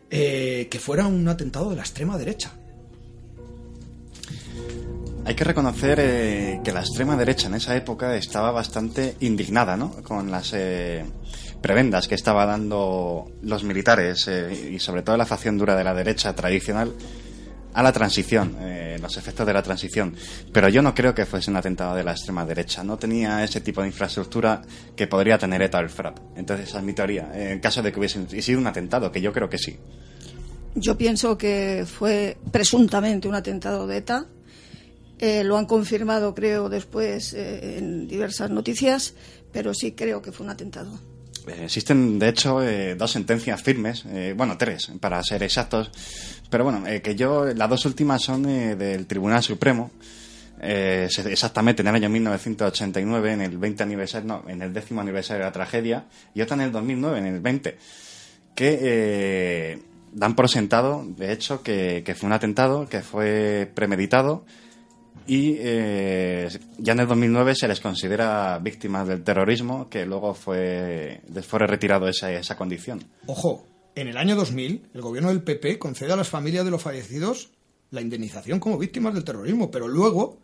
eh, 0.09 0.67
que 0.69 0.79
fuera 0.79 1.07
un 1.07 1.27
atentado 1.27 1.69
de 1.69 1.75
la 1.75 1.83
extrema 1.83 2.17
derecha. 2.17 2.51
Hay 5.25 5.35
que 5.35 5.43
reconocer 5.45 5.99
eh, 6.01 6.59
que 6.63 6.73
la 6.73 6.81
extrema 6.81 7.15
derecha 7.15 7.47
en 7.47 7.53
esa 7.53 7.75
época 7.77 8.15
estaba 8.17 8.51
bastante 8.51 9.15
indignada 9.21 9.77
¿no? 9.77 10.03
con 10.03 10.29
las 10.29 10.51
eh, 10.53 11.05
prebendas 11.61 12.09
que 12.09 12.15
estaba 12.15 12.45
dando 12.45 13.31
los 13.41 13.63
militares 13.63 14.27
y 14.27 14.79
sobre 14.79 15.01
todo 15.01 15.15
la 15.15 15.25
facción 15.25 15.57
dura 15.57 15.77
de 15.77 15.83
la 15.85 15.93
derecha 15.93 16.35
tradicional 16.35 16.93
a 17.73 17.83
la 17.83 17.91
transición, 17.91 18.55
eh, 18.59 18.97
los 19.01 19.17
efectos 19.17 19.45
de 19.45 19.53
la 19.53 19.63
transición. 19.63 20.15
Pero 20.51 20.69
yo 20.69 20.81
no 20.81 20.93
creo 20.93 21.13
que 21.13 21.25
fuese 21.25 21.49
un 21.49 21.57
atentado 21.57 21.95
de 21.95 22.03
la 22.03 22.11
extrema 22.11 22.45
derecha. 22.45 22.83
No 22.83 22.97
tenía 22.97 23.43
ese 23.43 23.61
tipo 23.61 23.81
de 23.81 23.87
infraestructura 23.87 24.61
que 24.95 25.07
podría 25.07 25.37
tener 25.37 25.61
ETA 25.61 25.79
o 25.79 25.81
el 25.81 25.89
FRAP. 25.89 26.17
Entonces 26.35 26.69
esa 26.69 26.79
es 26.79 26.95
teoría. 26.95 27.31
En 27.33 27.59
caso 27.59 27.81
de 27.81 27.91
que 27.91 27.99
hubiese 27.99 28.41
sido 28.41 28.59
un 28.59 28.67
atentado, 28.67 29.11
que 29.11 29.21
yo 29.21 29.33
creo 29.33 29.49
que 29.49 29.57
sí. 29.57 29.77
Yo 30.75 30.97
pienso 30.97 31.37
que 31.37 31.85
fue 31.85 32.37
presuntamente 32.51 33.27
un 33.27 33.35
atentado 33.35 33.87
de 33.87 33.97
ETA. 33.97 34.25
Eh, 35.19 35.43
lo 35.43 35.57
han 35.57 35.65
confirmado, 35.65 36.33
creo, 36.33 36.69
después 36.69 37.33
eh, 37.33 37.77
en 37.77 38.07
diversas 38.07 38.49
noticias, 38.49 39.13
pero 39.51 39.73
sí 39.73 39.93
creo 39.93 40.21
que 40.21 40.31
fue 40.31 40.45
un 40.45 40.51
atentado. 40.51 40.99
Eh, 41.47 41.65
existen, 41.65 42.19
de 42.19 42.29
hecho, 42.29 42.61
eh, 42.61 42.95
dos 42.95 43.11
sentencias 43.11 43.61
firmes, 43.61 44.05
eh, 44.07 44.33
bueno, 44.35 44.57
tres, 44.57 44.91
para 44.99 45.21
ser 45.23 45.43
exactos, 45.43 45.91
pero 46.49 46.63
bueno, 46.63 46.83
que 47.01 47.15
yo, 47.15 47.45
las 47.45 47.69
dos 47.69 47.85
últimas 47.85 48.21
son 48.21 48.43
del 48.43 49.07
Tribunal 49.07 49.41
Supremo, 49.41 49.91
exactamente 50.61 51.81
en 51.81 51.87
el 51.87 51.95
año 51.95 52.09
1989, 52.09 53.33
en 53.33 53.41
el 53.41 53.57
20 53.57 53.83
aniversario, 53.83 54.43
en 54.47 54.61
el 54.61 54.71
décimo 54.71 55.01
aniversario 55.01 55.39
de 55.39 55.49
la 55.49 55.51
tragedia, 55.51 56.05
y 56.35 56.41
otra 56.41 56.55
en 56.55 56.61
el 56.61 56.71
2009, 56.71 57.17
en 57.17 57.25
el 57.25 57.39
20, 57.39 57.77
que 58.53 59.79
dan 60.11 60.35
por 60.35 60.47
sentado, 60.47 61.03
de 61.07 61.31
hecho, 61.31 61.63
que 61.63 62.15
fue 62.15 62.27
un 62.27 62.33
atentado, 62.33 62.87
que 62.87 63.01
fue 63.01 63.71
premeditado, 63.73 64.45
y 65.27 65.55
eh, 65.59 66.49
ya 66.77 66.93
en 66.93 66.99
el 66.99 67.07
2009 67.07 67.55
se 67.55 67.67
les 67.67 67.79
considera 67.79 68.59
víctimas 68.59 69.07
del 69.07 69.23
terrorismo, 69.23 69.89
que 69.89 70.05
luego 70.05 70.33
fue, 70.33 71.21
les 71.33 71.45
fue 71.45 71.59
retirado 71.59 72.07
esa, 72.07 72.31
esa 72.31 72.57
condición. 72.57 73.03
Ojo, 73.27 73.65
en 73.95 74.07
el 74.07 74.17
año 74.17 74.35
2000 74.35 74.89
el 74.93 75.01
gobierno 75.01 75.29
del 75.29 75.41
PP 75.41 75.79
concede 75.79 76.11
a 76.13 76.15
las 76.15 76.27
familias 76.27 76.65
de 76.65 76.71
los 76.71 76.81
fallecidos 76.81 77.51
la 77.91 78.01
indemnización 78.01 78.59
como 78.59 78.77
víctimas 78.77 79.13
del 79.13 79.23
terrorismo, 79.23 79.69
pero 79.69 79.87
luego 79.87 80.39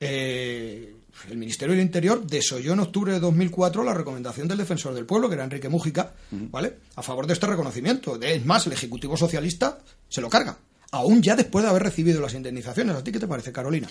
eh, 0.00 0.94
el 1.30 1.38
Ministerio 1.38 1.74
del 1.74 1.84
Interior 1.84 2.26
desoyó 2.26 2.72
en 2.72 2.80
octubre 2.80 3.12
de 3.12 3.20
2004 3.20 3.84
la 3.84 3.94
recomendación 3.94 4.48
del 4.48 4.58
defensor 4.58 4.94
del 4.94 5.06
pueblo, 5.06 5.28
que 5.28 5.34
era 5.34 5.44
Enrique 5.44 5.68
Mújica, 5.68 6.12
¿vale? 6.30 6.78
A 6.96 7.02
favor 7.02 7.26
de 7.26 7.34
este 7.34 7.46
reconocimiento. 7.46 8.20
Es 8.20 8.44
más, 8.44 8.66
el 8.66 8.72
Ejecutivo 8.72 9.16
Socialista 9.16 9.78
se 10.08 10.20
lo 10.20 10.28
carga 10.28 10.58
aún 10.92 11.22
ya 11.22 11.36
después 11.36 11.64
de 11.64 11.70
haber 11.70 11.82
recibido 11.82 12.20
las 12.20 12.34
indemnizaciones. 12.34 12.96
¿A 12.96 13.04
ti 13.04 13.12
qué 13.12 13.18
te 13.18 13.28
parece, 13.28 13.52
Carolina? 13.52 13.88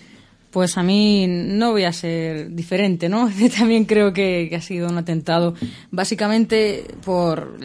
Pues 0.52 0.78
a 0.78 0.84
mí 0.84 1.28
no 1.28 1.72
voy 1.72 1.84
a 1.84 1.94
ser 1.94 2.50
diferente, 2.52 3.08
¿no? 3.08 3.30
También 3.58 3.86
creo 3.86 4.14
que, 4.14 4.50
ha 4.56 4.62
sido 4.62 4.90
un 4.90 4.98
atentado, 4.98 5.54
básicamente 5.92 6.86
por, 7.06 7.60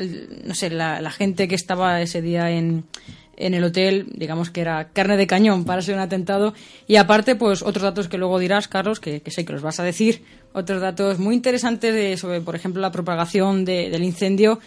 no 0.45 0.55
sé, 0.55 0.71
la, 0.71 1.00
la, 1.00 1.11
gente 1.11 1.49
que 1.49 1.55
estaba 1.55 2.03
ese 2.03 2.21
día 2.21 2.50
en, 2.50 2.85
en 3.37 3.55
el 3.55 3.64
hotel, 3.64 4.07
digamos 4.14 4.50
que 4.50 4.61
era 4.61 4.88
carne 4.93 5.17
de 5.17 5.26
cañón 5.26 5.64
para 5.64 5.83
ser 5.83 5.95
un 5.95 6.03
atentado. 6.03 6.53
Y 6.87 6.97
aparte, 6.97 7.37
pues 7.37 7.62
otros 7.62 7.83
datos 7.83 8.09
que 8.09 8.19
luego 8.19 8.38
dirás, 8.38 8.69
Carlos, 8.69 9.00
que, 9.00 9.23
que 9.23 9.31
sé 9.31 9.45
que 9.45 9.55
los 9.55 9.62
vas 9.62 9.81
a 9.81 9.85
decir, 9.85 10.23
otros 10.53 10.83
datos 10.83 11.19
muy 11.19 11.35
interesantes 11.35 11.95
de, 11.95 12.17
sobre, 12.19 12.43
por 12.43 12.55
ejemplo, 12.55 12.83
la 12.83 12.93
propagación 12.93 13.64
de, 13.64 13.88
del 13.88 14.05
incendio 14.05 14.61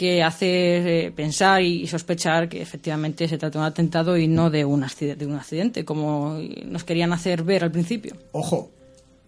que 0.00 0.22
hace 0.22 1.08
eh, 1.08 1.12
pensar 1.12 1.60
y 1.60 1.86
sospechar 1.86 2.48
que 2.48 2.62
efectivamente 2.62 3.28
se 3.28 3.36
trata 3.36 3.58
de 3.58 3.64
un 3.64 3.70
atentado 3.70 4.16
y 4.16 4.28
no 4.28 4.48
de 4.48 4.64
un, 4.64 4.82
accidente, 4.82 5.26
de 5.26 5.30
un 5.30 5.36
accidente, 5.36 5.84
como 5.84 6.40
nos 6.64 6.84
querían 6.84 7.12
hacer 7.12 7.42
ver 7.42 7.64
al 7.64 7.70
principio. 7.70 8.16
Ojo, 8.32 8.70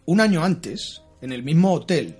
un 0.06 0.22
año 0.22 0.42
antes, 0.42 1.02
en 1.20 1.30
el 1.30 1.42
mismo 1.42 1.74
hotel, 1.74 2.16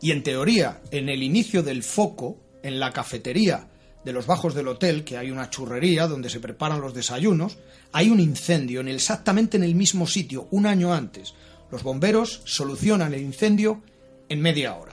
y 0.00 0.12
en 0.12 0.22
teoría 0.22 0.80
en 0.90 1.10
el 1.10 1.22
inicio 1.22 1.62
del 1.62 1.82
foco, 1.82 2.38
en 2.62 2.80
la 2.80 2.90
cafetería 2.90 3.68
de 4.02 4.14
los 4.14 4.26
bajos 4.26 4.54
del 4.54 4.68
hotel, 4.68 5.04
que 5.04 5.18
hay 5.18 5.30
una 5.30 5.50
churrería 5.50 6.06
donde 6.06 6.30
se 6.30 6.40
preparan 6.40 6.80
los 6.80 6.94
desayunos, 6.94 7.58
hay 7.92 8.08
un 8.08 8.18
incendio 8.18 8.80
en 8.80 8.88
exactamente 8.88 9.58
en 9.58 9.62
el 9.62 9.74
mismo 9.74 10.06
sitio, 10.06 10.48
un 10.52 10.64
año 10.64 10.94
antes. 10.94 11.34
Los 11.70 11.82
bomberos 11.82 12.40
solucionan 12.46 13.12
el 13.12 13.20
incendio 13.20 13.82
en 14.30 14.40
media 14.40 14.74
hora 14.74 14.89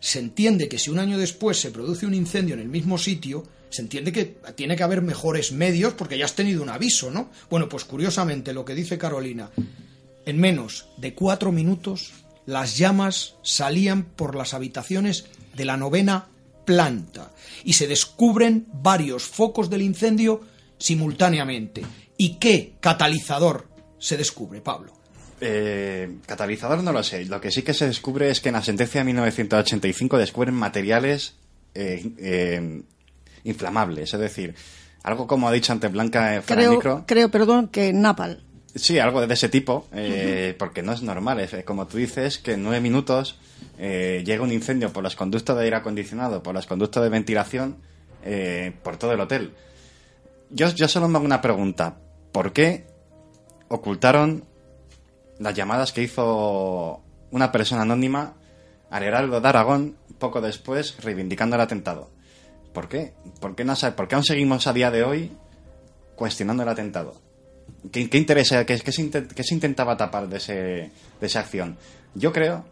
se 0.00 0.18
entiende 0.18 0.68
que 0.68 0.78
si 0.78 0.90
un 0.90 0.98
año 0.98 1.18
después 1.18 1.60
se 1.60 1.70
produce 1.70 2.06
un 2.06 2.14
incendio 2.14 2.54
en 2.54 2.60
el 2.60 2.68
mismo 2.68 2.98
sitio, 2.98 3.46
se 3.68 3.82
entiende 3.82 4.12
que 4.12 4.24
tiene 4.56 4.74
que 4.74 4.82
haber 4.82 5.02
mejores 5.02 5.52
medios 5.52 5.94
porque 5.94 6.18
ya 6.18 6.24
has 6.24 6.34
tenido 6.34 6.62
un 6.62 6.70
aviso, 6.70 7.10
¿no? 7.10 7.30
Bueno, 7.48 7.68
pues 7.68 7.84
curiosamente 7.84 8.52
lo 8.52 8.64
que 8.64 8.74
dice 8.74 8.98
Carolina, 8.98 9.50
En 10.26 10.38
menos 10.38 10.86
de 10.98 11.14
cuatro 11.14 11.50
minutos, 11.50 12.12
las 12.46 12.76
llamas 12.76 13.36
salían 13.42 14.04
por 14.04 14.34
las 14.34 14.54
habitaciones 14.54 15.26
de 15.54 15.64
la 15.64 15.76
novena 15.76 16.28
planta 16.64 17.32
y 17.64 17.72
se 17.72 17.86
descubren 17.86 18.66
varios 18.72 19.24
focos 19.24 19.70
del 19.70 19.82
incendio 19.82 20.42
simultáneamente. 20.78 21.82
¿Y 22.16 22.34
qué 22.34 22.74
catalizador 22.80 23.68
se 23.98 24.16
descubre, 24.16 24.60
Pablo? 24.60 24.99
Eh, 25.40 26.16
catalizador 26.26 26.82
no 26.82 26.92
lo 26.92 27.02
sé. 27.02 27.24
Lo 27.24 27.40
que 27.40 27.50
sí 27.50 27.62
que 27.62 27.74
se 27.74 27.86
descubre 27.86 28.30
es 28.30 28.40
que 28.40 28.50
en 28.50 28.54
la 28.54 28.62
sentencia 28.62 29.00
de 29.00 29.06
1985 29.06 30.18
descubren 30.18 30.54
materiales 30.54 31.34
eh, 31.74 32.10
eh, 32.18 32.82
inflamables. 33.44 34.12
Es 34.14 34.20
decir, 34.20 34.54
algo 35.02 35.26
como 35.26 35.48
ha 35.48 35.52
dicho 35.52 35.72
antes 35.72 35.90
Blanca 35.90 36.36
eh, 36.36 36.42
fuera 36.42 36.62
Creo, 36.62 36.72
micro. 36.72 37.04
creo, 37.06 37.30
perdón, 37.30 37.68
que 37.68 37.92
Napal. 37.92 38.42
Sí, 38.74 38.98
algo 39.00 39.26
de 39.26 39.34
ese 39.34 39.48
tipo, 39.48 39.88
eh, 39.92 40.54
porque 40.58 40.82
no 40.82 40.92
es 40.92 41.02
normal. 41.02 41.40
Es, 41.40 41.64
como 41.64 41.86
tú 41.88 41.96
dices, 41.96 42.38
que 42.38 42.52
en 42.52 42.62
nueve 42.62 42.80
minutos 42.80 43.36
eh, 43.78 44.22
llega 44.24 44.44
un 44.44 44.52
incendio 44.52 44.92
por 44.92 45.02
los 45.02 45.16
conductos 45.16 45.56
de 45.56 45.64
aire 45.64 45.76
acondicionado, 45.76 46.42
por 46.42 46.54
los 46.54 46.66
conductos 46.66 47.02
de 47.02 47.08
ventilación, 47.08 47.78
eh, 48.24 48.72
por 48.84 48.96
todo 48.96 49.12
el 49.12 49.20
hotel. 49.20 49.54
Yo, 50.50 50.68
yo 50.70 50.86
solo 50.86 51.08
me 51.08 51.16
hago 51.16 51.24
una 51.24 51.40
pregunta. 51.40 51.96
¿Por 52.30 52.52
qué 52.52 52.86
ocultaron 53.68 54.44
las 55.40 55.54
llamadas 55.54 55.92
que 55.92 56.02
hizo 56.02 57.02
una 57.32 57.50
persona 57.50 57.82
anónima 57.82 58.34
al 58.90 59.02
Heraldo 59.02 59.40
de 59.40 59.48
Aragón 59.48 59.96
poco 60.18 60.40
después 60.40 61.02
reivindicando 61.02 61.56
el 61.56 61.62
atentado? 61.62 62.10
¿Por 62.72 62.88
qué? 62.88 63.14
¿Por 63.40 63.56
qué, 63.56 63.64
no, 63.64 63.74
por 63.96 64.06
qué 64.06 64.14
aún 64.14 64.24
seguimos 64.24 64.66
a 64.66 64.72
día 64.72 64.90
de 64.90 65.02
hoy 65.02 65.32
cuestionando 66.14 66.62
el 66.62 66.68
atentado? 66.68 67.14
¿Qué, 67.90 68.08
qué 68.08 68.18
interesa, 68.18 68.64
qué, 68.66 68.78
qué 68.78 69.42
se 69.42 69.54
intentaba 69.54 69.96
tapar 69.96 70.28
de, 70.28 70.36
ese, 70.36 70.52
de 70.52 71.26
esa 71.26 71.40
acción? 71.40 71.76
Yo 72.14 72.32
creo, 72.32 72.64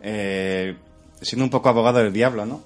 eh, 0.00 0.74
siendo 1.20 1.44
un 1.44 1.50
poco 1.50 1.68
abogado 1.68 1.98
del 1.98 2.12
diablo, 2.12 2.46
¿no? 2.46 2.62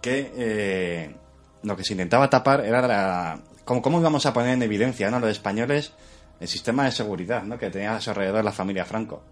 Que 0.00 0.32
eh, 0.36 1.14
lo 1.62 1.76
que 1.76 1.84
se 1.84 1.92
intentaba 1.92 2.30
tapar 2.30 2.64
era 2.64 2.86
la, 2.86 3.40
cómo, 3.64 3.82
cómo 3.82 4.00
íbamos 4.00 4.24
a 4.26 4.32
poner 4.32 4.54
en 4.54 4.62
evidencia, 4.62 5.10
¿no? 5.10 5.20
Los 5.20 5.30
españoles, 5.30 5.92
el 6.40 6.48
sistema 6.48 6.84
de 6.84 6.92
seguridad, 6.92 7.42
¿no? 7.42 7.58
Que 7.58 7.70
tenía 7.70 7.96
a 7.96 8.00
su 8.00 8.10
alrededor 8.10 8.44
la 8.44 8.52
familia 8.52 8.84
Franco. 8.84 9.22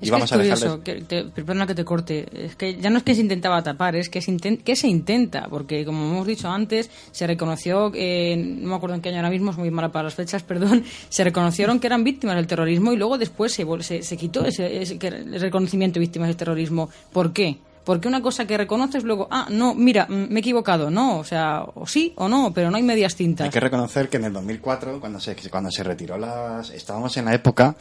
Es 0.00 0.10
que 0.10 0.16
es 0.16 0.32
a 0.32 0.36
curioso, 0.36 0.64
dejarles... 0.78 1.04
que 1.08 1.22
te- 1.22 1.24
perdona 1.30 1.64
que 1.64 1.76
te 1.76 1.84
corte, 1.84 2.26
es 2.32 2.56
que 2.56 2.74
ya 2.74 2.90
no 2.90 2.98
es 2.98 3.04
que 3.04 3.14
se 3.14 3.20
intentaba 3.20 3.62
tapar, 3.62 3.94
es 3.94 4.08
que 4.08 4.20
se, 4.20 4.36
que 4.58 4.74
se 4.74 4.88
intenta, 4.88 5.46
porque 5.48 5.84
como 5.84 6.04
hemos 6.10 6.26
dicho 6.26 6.48
antes, 6.50 6.90
se 7.12 7.24
reconoció, 7.24 7.92
eh, 7.94 8.36
no 8.36 8.70
me 8.70 8.74
acuerdo 8.74 8.96
en 8.96 9.00
qué 9.00 9.10
año 9.10 9.18
ahora 9.18 9.30
mismo, 9.30 9.52
es 9.52 9.58
muy 9.58 9.70
mala 9.70 9.92
para 9.92 10.04
las 10.04 10.14
fechas, 10.16 10.42
perdón, 10.48 10.82
se 11.08 11.22
reconocieron 11.22 11.78
que 11.78 11.86
eran 11.86 12.02
víctimas 12.02 12.34
del 12.34 12.48
terrorismo 12.48 12.92
y 12.92 12.96
luego 12.96 13.16
después 13.16 13.52
se, 13.52 13.64
se, 13.84 14.02
se 14.02 14.16
quitó 14.16 14.44
ese, 14.44 14.82
ese 14.82 14.98
el 15.06 15.40
reconocimiento 15.40 15.94
de 15.94 16.00
víctimas 16.00 16.26
del 16.28 16.36
terrorismo. 16.36 16.90
¿Por 17.12 17.32
qué? 17.32 17.58
Porque 17.84 18.06
una 18.06 18.22
cosa 18.22 18.44
que 18.46 18.56
reconoces 18.56 19.02
luego, 19.02 19.26
ah, 19.30 19.46
no, 19.50 19.74
mira, 19.74 20.06
mm, 20.08 20.28
me 20.28 20.36
he 20.36 20.38
equivocado, 20.38 20.90
no, 20.90 21.18
o 21.18 21.24
sea, 21.24 21.62
o 21.74 21.86
sí 21.86 22.12
o 22.16 22.28
no, 22.28 22.52
pero 22.54 22.70
no 22.70 22.76
hay 22.76 22.82
medias 22.84 23.16
tintas. 23.16 23.46
Hay 23.46 23.50
que 23.50 23.58
reconocer 23.60 24.08
que 24.08 24.18
en 24.18 24.24
el 24.26 24.32
2004, 24.32 25.00
cuando 25.00 25.18
se, 25.18 25.34
cuando 25.50 25.70
se 25.70 25.82
retiró 25.82 26.16
las... 26.16 26.70
Estábamos 26.70 27.16
en 27.16 27.24
la 27.24 27.34
época 27.34 27.74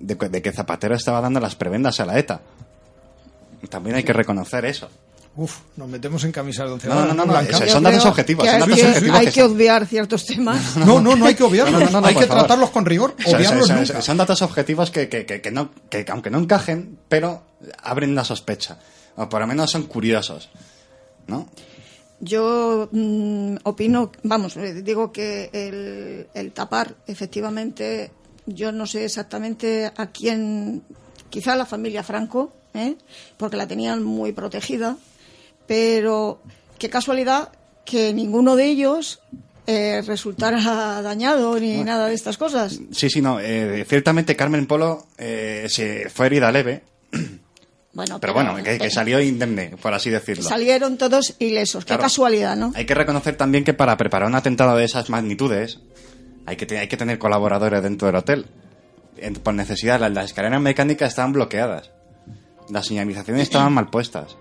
de, 0.00 0.16
que- 0.16 0.28
de 0.30 0.40
que 0.40 0.52
Zapatero 0.52 0.94
estaba 0.94 1.20
dando 1.20 1.38
las 1.38 1.54
prebendas 1.54 2.00
a 2.00 2.06
la 2.06 2.18
ETA. 2.18 2.40
También 3.68 3.96
hay 3.96 4.02
que 4.04 4.12
reconocer 4.12 4.64
eso. 4.64 4.88
Uf, 5.34 5.60
nos 5.76 5.88
metemos 5.88 6.22
en 6.24 6.32
camisas 6.32 6.66
de 6.66 6.72
once 6.74 6.88
No, 6.88 7.06
no, 7.06 7.14
no, 7.14 7.24
no, 7.24 7.40
eso- 7.40 7.66
son 7.66 7.82
datos 7.82 8.04
objetivos, 8.04 8.44
que 8.44 8.50
son 8.50 8.54
hay 8.54 8.60
datos 8.68 8.76
que- 8.82 8.86
objetivos 8.88 9.18
Hay 9.18 9.26
que 9.28 9.42
obviar 9.42 9.86
ciertos 9.86 10.26
temas. 10.26 10.76
No, 10.76 11.00
no, 11.00 11.16
no 11.16 11.24
hay 11.26 11.34
que 11.34 11.42
obviarlos. 11.42 11.80
No, 11.80 11.90
no, 11.90 12.00
no, 12.02 12.06
hay 12.06 12.14
que 12.14 12.26
favor. 12.26 12.44
tratarlos 12.44 12.70
con 12.70 12.84
rigor, 12.84 13.14
obviarlos 13.24 13.66
son- 13.66 13.76
nunca. 13.76 14.02
son 14.02 14.16
datos 14.18 14.42
objetivos 14.42 14.90
que, 14.90 15.08
que- 15.08 15.24
que- 15.24 15.40
que 15.40 15.50
no, 15.50 15.70
que 15.88 16.04
aunque 16.10 16.28
no 16.30 16.38
encajen, 16.38 16.98
pero 17.08 17.42
abren 17.82 18.14
la 18.14 18.24
sospecha. 18.24 18.78
O 19.16 19.28
por 19.28 19.40
lo 19.40 19.46
menos 19.46 19.70
son 19.70 19.84
curiosos. 19.84 20.48
¿No? 21.26 21.48
Yo 22.20 22.88
mm, 22.92 23.56
opino, 23.64 24.12
vamos, 24.22 24.56
eh, 24.56 24.82
digo 24.82 25.12
que 25.12 25.50
el, 25.52 26.28
el 26.34 26.52
tapar, 26.52 26.94
efectivamente, 27.06 28.10
yo 28.46 28.70
no 28.72 28.86
sé 28.86 29.04
exactamente 29.04 29.90
a 29.96 30.06
quién, 30.06 30.82
quizá 31.30 31.54
a 31.54 31.56
la 31.56 31.66
familia 31.66 32.02
Franco, 32.02 32.52
¿eh? 32.74 32.94
porque 33.36 33.56
la 33.56 33.66
tenían 33.66 34.02
muy 34.04 34.32
protegida, 34.32 34.96
pero 35.66 36.40
qué 36.78 36.88
casualidad 36.90 37.50
que 37.84 38.12
ninguno 38.12 38.56
de 38.56 38.66
ellos 38.66 39.20
eh, 39.66 40.02
resultara 40.06 41.02
dañado 41.02 41.58
ni 41.58 41.82
nada 41.84 42.08
de 42.08 42.14
estas 42.14 42.38
cosas. 42.38 42.78
Sí, 42.92 43.10
sí, 43.10 43.20
no. 43.20 43.40
eh, 43.40 43.84
ciertamente 43.88 44.36
Carmen 44.36 44.66
Polo 44.66 45.06
eh, 45.18 45.66
se 45.68 46.08
fue 46.08 46.26
herida 46.26 46.50
leve, 46.52 46.82
Bueno, 47.94 48.18
pero 48.20 48.32
bueno, 48.32 48.54
que, 48.62 48.78
que 48.78 48.90
salió 48.90 49.20
indemne, 49.20 49.76
por 49.80 49.92
así 49.92 50.08
decirlo. 50.08 50.42
salieron 50.44 50.96
todos 50.96 51.34
ilesos. 51.38 51.84
Qué 51.84 51.88
Claro. 51.88 52.02
casualidad, 52.04 52.56
¿no? 52.56 52.72
Hay 52.74 52.86
que 52.86 52.94
reconocer 52.94 53.36
también 53.36 53.64
que 53.64 53.74
para 53.74 53.96
preparar 53.98 54.28
un 54.28 54.34
atentado 54.34 54.76
de 54.76 54.84
esas 54.84 55.10
magnitudes 55.10 55.78
hay 56.46 56.56
que, 56.56 56.64
te- 56.64 56.78
hay 56.78 56.88
que 56.88 56.96
tener 56.96 57.18
colaboradores 57.18 57.82
dentro 57.82 58.06
del 58.06 58.16
hotel. 58.16 58.46
En- 59.18 59.34
por 59.34 59.52
necesidad, 59.52 60.00
las, 60.00 60.10
las 60.12 60.24
escaleras 60.26 60.60
mecánicas 60.62 61.10
estaban 61.10 61.32
bloqueadas. 61.34 61.90
Las 62.70 62.86
señalizaciones 62.86 63.42
estaban 63.42 63.72
mal 63.74 63.90
puestas. 63.90 64.36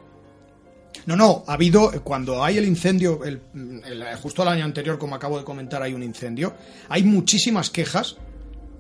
No, 1.06 1.16
no, 1.18 1.44
ha 1.48 1.54
habido, 1.54 1.92
cuando 2.04 2.44
hay 2.46 2.58
el 2.58 2.66
incendio, 2.66 3.24
el- 3.26 3.42
el- 3.86 4.04
justo 4.22 4.44
el 4.44 4.48
año 4.50 4.64
anterior, 4.64 4.98
como 4.98 5.16
acabo 5.16 5.38
de 5.38 5.44
comentar, 5.44 5.82
hay 5.84 5.94
un 5.94 6.04
incendio, 6.04 6.54
hay 6.88 7.04
muchísimas 7.04 7.70
quejas 7.70 8.16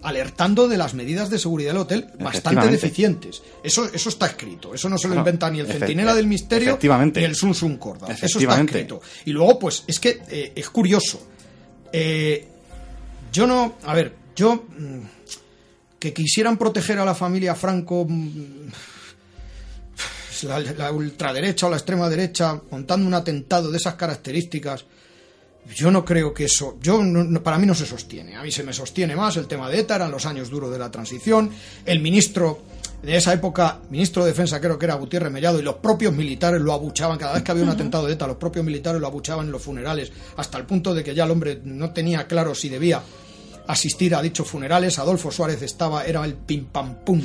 alertando 0.04 0.68
de 0.68 0.78
las 0.78 0.94
medidas 0.94 1.30
de 1.30 1.38
seguridad 1.40 1.72
del 1.72 1.82
hotel 1.82 2.08
bastante 2.20 2.68
deficientes. 2.68 3.42
Eso, 3.64 3.86
eso 3.94 4.10
está 4.10 4.28
escrito, 4.28 4.74
eso 4.74 4.90
no 4.90 4.98
se 4.98 5.08
lo 5.08 5.16
inventa 5.16 5.50
ni 5.50 5.60
el 5.60 5.68
Centinela 5.68 6.16
del 6.16 6.28
Misterio 6.28 6.70
efectivamente. 6.70 7.20
ni 7.20 7.26
el 7.26 7.36
Sun 7.36 7.54
Sun 7.54 7.78
Corda. 7.78 8.08
Eso 8.12 8.40
está 8.40 8.60
escrito. 8.60 9.02
Y 9.26 9.32
luego, 9.32 9.60
pues, 9.60 9.84
es 9.88 10.00
que 10.00 10.22
eh, 10.30 10.54
es 10.56 10.70
curioso. 10.70 11.22
Eh, 11.92 12.48
yo 13.32 13.46
no, 13.48 13.76
a 13.84 13.94
ver, 13.94 14.14
yo 14.36 14.56
mm, 14.56 15.00
que 16.00 16.14
quisieran 16.14 16.58
proteger 16.58 16.98
a 17.00 17.06
la 17.06 17.16
familia 17.16 17.54
Franco 17.54 18.06
mm, 18.08 18.70
la, 20.44 20.60
la 20.60 20.92
ultraderecha 20.92 21.68
o 21.68 21.70
la 21.70 21.78
extrema 21.78 22.10
derecha 22.10 22.60
montando 22.72 23.06
un 23.06 23.14
atentado 23.14 23.70
de 23.70 23.78
esas 23.78 23.96
características 23.96 24.86
yo 25.76 25.92
no 25.92 26.04
creo 26.04 26.34
que 26.34 26.46
eso 26.46 26.78
yo 26.82 27.04
no- 27.04 27.42
para 27.44 27.58
mí 27.58 27.66
no 27.66 27.74
se 27.76 27.86
sostiene 27.86 28.36
a 28.36 28.44
mí 28.44 28.52
se 28.52 28.64
me 28.64 28.74
sostiene 28.74 29.16
más 29.16 29.38
el 29.38 29.48
tema 29.48 29.70
de 29.70 29.80
ETA 29.80 29.96
eran 29.96 30.12
los 30.12 30.26
años 30.26 30.50
duros 30.50 30.72
de 30.72 30.80
la 30.80 30.90
transición 30.92 31.50
el 31.86 32.00
ministro 32.00 32.60
de 33.04 33.16
esa 33.16 33.34
época 33.34 33.80
ministro 33.90 34.24
de 34.24 34.32
defensa 34.32 34.60
creo 34.60 34.78
que 34.78 34.86
era 34.86 34.96
Gutiérrez 34.96 35.32
Mellado 35.32 35.60
y 35.60 35.64
los 35.64 35.76
propios 35.76 36.14
militares 36.14 36.62
lo 36.62 36.74
abuchaban 36.74 37.18
cada 37.18 37.34
vez 37.34 37.44
que 37.44 37.52
había 37.52 37.64
un 37.64 37.70
atentado 37.70 38.06
de 38.08 38.14
ETA 38.14 38.28
los 38.28 38.38
propios 38.38 38.66
militares 38.66 39.00
lo 39.00 39.08
abuchaban 39.08 39.46
en 39.46 39.52
los 39.52 39.62
funerales 39.62 40.12
hasta 40.38 40.58
el 40.58 40.66
punto 40.66 40.94
de 40.94 41.04
que 41.04 41.14
ya 41.16 41.24
el 41.26 41.32
hombre 41.32 41.62
no 41.64 41.92
tenía 41.94 42.28
claro 42.28 42.54
si 42.56 42.68
debía 42.70 43.02
asistir 43.68 44.16
a 44.16 44.22
dichos 44.22 44.48
funerales. 44.48 44.98
Adolfo 45.00 45.32
Suárez 45.32 45.62
estaba, 45.62 46.04
era 46.04 46.26
el 46.26 46.34
pim 46.34 46.66
pam 46.66 46.96
pum 47.06 47.22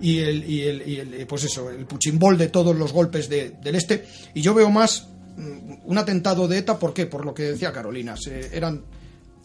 y 0.00 0.18
el, 0.18 0.44
y 0.50 0.62
el, 0.98 1.26
pues 1.26 1.44
eso, 1.44 1.70
el 1.70 1.86
puchimbol 1.86 2.36
de 2.36 2.48
todos 2.48 2.76
los 2.76 2.92
golpes 2.92 3.28
de- 3.30 3.50
del 3.62 3.76
este. 3.76 4.04
Y 4.34 4.42
yo 4.42 4.52
veo 4.52 4.68
más 4.68 5.06
un 5.36 5.98
atentado 5.98 6.46
de 6.46 6.58
ETA, 6.58 6.78
¿por 6.78 6.92
qué? 6.92 7.06
Por 7.06 7.24
lo 7.24 7.34
que 7.34 7.44
decía 7.44 7.72
Carolina, 7.72 8.16
se, 8.16 8.54
eran, 8.56 8.82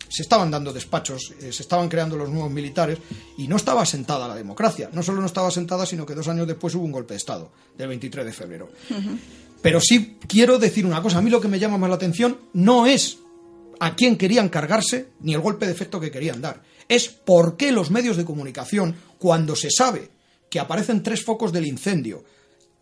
se 0.07 0.21
estaban 0.21 0.51
dando 0.51 0.73
despachos, 0.73 1.33
eh, 1.41 1.51
se 1.51 1.63
estaban 1.63 1.89
creando 1.89 2.15
los 2.15 2.29
nuevos 2.29 2.51
militares 2.51 2.99
y 3.37 3.47
no 3.47 3.55
estaba 3.55 3.81
asentada 3.81 4.27
la 4.27 4.35
democracia. 4.35 4.89
No 4.93 5.03
solo 5.03 5.21
no 5.21 5.27
estaba 5.27 5.47
asentada, 5.47 5.85
sino 5.85 6.05
que 6.05 6.15
dos 6.15 6.27
años 6.27 6.47
después 6.47 6.75
hubo 6.75 6.85
un 6.85 6.91
golpe 6.91 7.13
de 7.13 7.17
Estado, 7.17 7.51
del 7.77 7.87
23 7.89 8.25
de 8.25 8.33
febrero. 8.33 8.69
Pero 9.61 9.79
sí 9.79 10.17
quiero 10.27 10.59
decir 10.59 10.85
una 10.85 11.01
cosa, 11.01 11.19
a 11.19 11.21
mí 11.21 11.29
lo 11.29 11.41
que 11.41 11.47
me 11.47 11.59
llama 11.59 11.77
más 11.77 11.89
la 11.89 11.95
atención 11.95 12.37
no 12.53 12.85
es 12.85 13.17
a 13.79 13.95
quién 13.95 14.17
querían 14.17 14.49
cargarse 14.49 15.09
ni 15.21 15.33
el 15.33 15.41
golpe 15.41 15.65
de 15.65 15.71
efecto 15.71 15.99
que 15.99 16.11
querían 16.11 16.41
dar. 16.41 16.61
Es 16.87 17.09
por 17.09 17.57
qué 17.57 17.71
los 17.71 17.89
medios 17.89 18.15
de 18.15 18.25
comunicación, 18.25 18.95
cuando 19.17 19.55
se 19.55 19.71
sabe 19.71 20.11
que 20.49 20.59
aparecen 20.59 21.01
tres 21.01 21.23
focos 21.23 21.51
del 21.51 21.65
incendio 21.65 22.23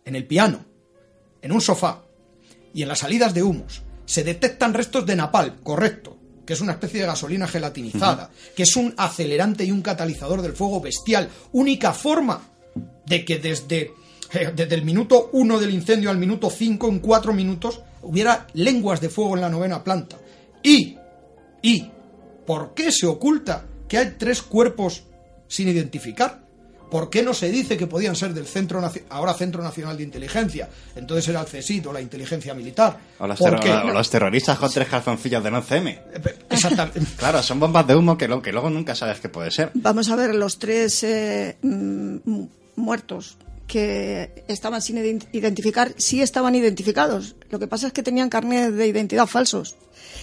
en 0.04 0.14
el 0.14 0.26
piano, 0.26 0.64
en 1.40 1.52
un 1.52 1.60
sofá 1.60 2.04
y 2.74 2.82
en 2.82 2.88
las 2.88 2.98
salidas 2.98 3.32
de 3.32 3.42
humos, 3.42 3.82
se 4.04 4.24
detectan 4.24 4.74
restos 4.74 5.06
de 5.06 5.16
napal, 5.16 5.60
correcto, 5.62 6.18
que 6.44 6.52
es 6.52 6.60
una 6.60 6.72
especie 6.72 7.00
de 7.00 7.06
gasolina 7.06 7.46
gelatinizada, 7.46 8.30
que 8.54 8.64
es 8.64 8.76
un 8.76 8.92
acelerante 8.96 9.64
y 9.64 9.70
un 9.70 9.80
catalizador 9.80 10.42
del 10.42 10.52
fuego 10.52 10.80
bestial, 10.80 11.30
única 11.52 11.92
forma 11.92 12.42
de 13.06 13.24
que 13.24 13.38
desde, 13.38 13.92
eh, 14.32 14.52
desde 14.54 14.74
el 14.74 14.84
minuto 14.84 15.30
1 15.32 15.58
del 15.58 15.72
incendio 15.72 16.10
al 16.10 16.18
minuto 16.18 16.50
5, 16.50 16.88
en 16.88 16.98
4 16.98 17.32
minutos, 17.32 17.80
hubiera 18.02 18.46
lenguas 18.52 19.00
de 19.00 19.08
fuego 19.08 19.36
en 19.36 19.42
la 19.42 19.48
novena 19.48 19.82
planta. 19.82 20.18
Y, 20.62 20.98
y, 21.62 21.90
¿por 22.46 22.74
qué 22.74 22.90
se 22.92 23.06
oculta 23.06 23.64
que 23.88 23.98
hay 23.98 24.14
tres 24.18 24.42
cuerpos 24.42 25.04
sin 25.48 25.68
identificar? 25.68 26.43
¿Por 26.94 27.10
qué 27.10 27.24
no 27.24 27.34
se 27.34 27.50
dice 27.50 27.76
que 27.76 27.88
podían 27.88 28.14
ser 28.14 28.32
del 28.32 28.46
Centro 28.46 28.80
ahora 29.10 29.34
Centro 29.34 29.60
Nacional 29.64 29.96
de 29.96 30.04
Inteligencia? 30.04 30.68
Entonces 30.94 31.26
era 31.26 31.40
el 31.40 31.46
CSID 31.48 31.88
o 31.88 31.92
la 31.92 32.00
inteligencia 32.00 32.54
militar. 32.54 32.96
O 33.18 33.26
los, 33.26 33.36
¿Por 33.36 33.50
terro- 33.58 33.60
qué? 33.60 33.72
o 33.72 33.92
los 33.92 34.08
terroristas 34.08 34.56
con 34.60 34.70
tres 34.70 34.86
calzoncillos 34.86 35.42
del 35.42 35.54
11M. 35.54 35.98
Exactamente. 36.50 37.00
Claro, 37.18 37.42
son 37.42 37.58
bombas 37.58 37.84
de 37.88 37.96
humo 37.96 38.16
que, 38.16 38.28
lo- 38.28 38.40
que 38.40 38.52
luego 38.52 38.70
nunca 38.70 38.94
sabes 38.94 39.18
qué 39.18 39.28
puede 39.28 39.50
ser. 39.50 39.72
Vamos 39.74 40.08
a 40.08 40.14
ver, 40.14 40.36
los 40.36 40.60
tres 40.60 41.02
eh, 41.02 41.56
mm, 41.62 42.16
mu- 42.26 42.48
muertos 42.76 43.38
que 43.66 44.44
estaban 44.46 44.80
sin 44.80 44.96
ident- 44.98 45.26
identificar, 45.32 45.92
sí 45.98 46.22
estaban 46.22 46.54
identificados. 46.54 47.34
Lo 47.50 47.58
que 47.58 47.66
pasa 47.66 47.88
es 47.88 47.92
que 47.92 48.04
tenían 48.04 48.28
carnet 48.28 48.70
de 48.72 48.86
identidad 48.86 49.26
falsos. 49.26 49.74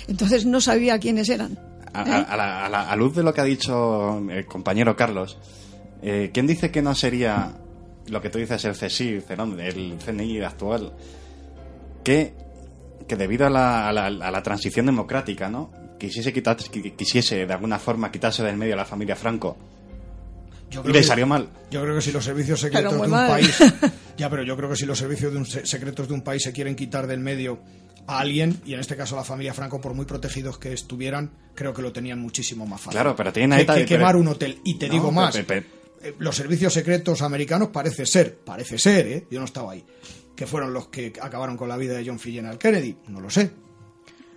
Entonces 0.07 0.45
no 0.45 0.61
sabía 0.61 0.99
quiénes 0.99 1.27
eran. 1.27 1.59
A, 1.93 1.99
a- 2.03 2.21
a 2.21 2.37
la, 2.37 2.65
a 2.65 2.69
la- 2.69 2.89
a 2.89 2.95
luz 2.95 3.13
de 3.13 3.23
lo 3.23 3.33
que 3.33 3.41
ha 3.41 3.43
dicho 3.43 4.19
el 4.31 4.45
compañero 4.45 4.95
Carlos, 4.95 5.37
eh, 6.01 6.31
¿quién 6.33 6.47
dice 6.47 6.71
que 6.71 6.81
no 6.81 6.93
sería 6.95 7.53
lo 8.07 8.21
que 8.21 8.29
tú 8.29 8.39
dices 8.39 8.63
el 8.65 8.73
CSI, 8.73 9.23
el 9.59 9.97
CNI 10.03 10.41
actual? 10.41 10.93
Que, 12.03 12.33
que 13.07 13.15
debido 13.15 13.45
a 13.45 13.49
la, 13.49 13.87
a 13.89 13.93
la- 13.93 14.07
a 14.07 14.31
la 14.31 14.43
transición 14.43 14.85
democrática, 14.87 15.49
¿no? 15.49 15.71
Quisiese, 15.99 16.33
quitar, 16.33 16.57
qui- 16.57 16.95
quisiese 16.95 17.45
de 17.45 17.53
alguna 17.53 17.77
forma 17.77 18.11
quitarse 18.11 18.43
del 18.43 18.57
medio 18.57 18.73
a 18.73 18.77
la 18.77 18.85
familia 18.85 19.15
Franco. 19.15 19.55
Yo 20.71 20.79
Y 20.79 20.83
creo 20.83 20.93
le 20.93 20.99
que- 21.01 21.05
salió 21.05 21.27
mal. 21.27 21.49
Yo 21.69 21.81
creo 21.83 21.95
que 21.95 22.01
si 22.01 22.11
los 22.11 22.23
servicios 22.23 22.59
secretos 22.59 22.93
de 22.93 22.99
un 23.01 23.09
mal. 23.09 23.27
país. 23.29 23.57
Ya, 24.17 24.29
pero 24.29 24.43
yo 24.43 24.55
creo 24.57 24.69
que 24.69 24.75
si 24.75 24.85
los 24.85 24.99
servicios 24.99 25.31
de 25.31 25.37
un 25.39 25.45
se- 25.45 25.65
secretos 25.65 26.07
de 26.07 26.13
un 26.13 26.21
país 26.21 26.43
se 26.43 26.51
quieren 26.51 26.75
quitar 26.75 27.07
del 27.07 27.19
medio 27.21 27.59
a 28.07 28.19
alguien, 28.19 28.61
y 28.65 28.73
en 28.73 28.79
este 28.79 28.95
caso 28.95 29.15
a 29.15 29.19
la 29.19 29.23
familia 29.23 29.53
Franco, 29.53 29.79
por 29.81 29.93
muy 29.95 30.05
protegidos 30.05 30.59
que 30.59 30.73
estuvieran, 30.73 31.31
creo 31.55 31.73
que 31.73 31.81
lo 31.81 31.91
tenían 31.91 32.19
muchísimo 32.19 32.65
más 32.67 32.81
fácil. 32.81 32.91
Claro, 32.99 33.15
pero 33.15 33.31
tienen 33.33 33.51
que, 33.51 33.61
ahí 33.61 33.65
tal- 33.65 33.77
que 33.79 33.85
quemar 33.85 34.09
pero- 34.09 34.19
un 34.19 34.27
hotel. 34.27 34.59
Y 34.63 34.75
te 34.77 34.87
No, 34.87 34.93
digo 34.93 35.11
más. 35.11 35.35
pe- 35.35 35.43
pe- 35.43 35.65
Los 36.19 36.35
servicios 36.35 36.73
secretos 36.73 37.21
americanos 37.21 37.69
parece 37.69 38.05
ser, 38.05 38.35
parece 38.37 38.77
ser, 38.77 39.07
¿eh? 39.07 39.27
yo 39.29 39.39
no 39.39 39.45
estaba 39.45 39.73
ahí, 39.73 39.83
que 40.35 40.47
fueron 40.47 40.73
los 40.73 40.87
que 40.87 41.13
acabaron 41.21 41.57
con 41.57 41.69
la 41.69 41.77
vida 41.77 41.93
de 41.93 42.05
John 42.05 42.15
F. 42.15 42.31
Kennedy 42.31 42.57
Kennedy, 42.57 42.95
no 43.07 43.19
lo 43.21 43.29
sé. 43.29 43.51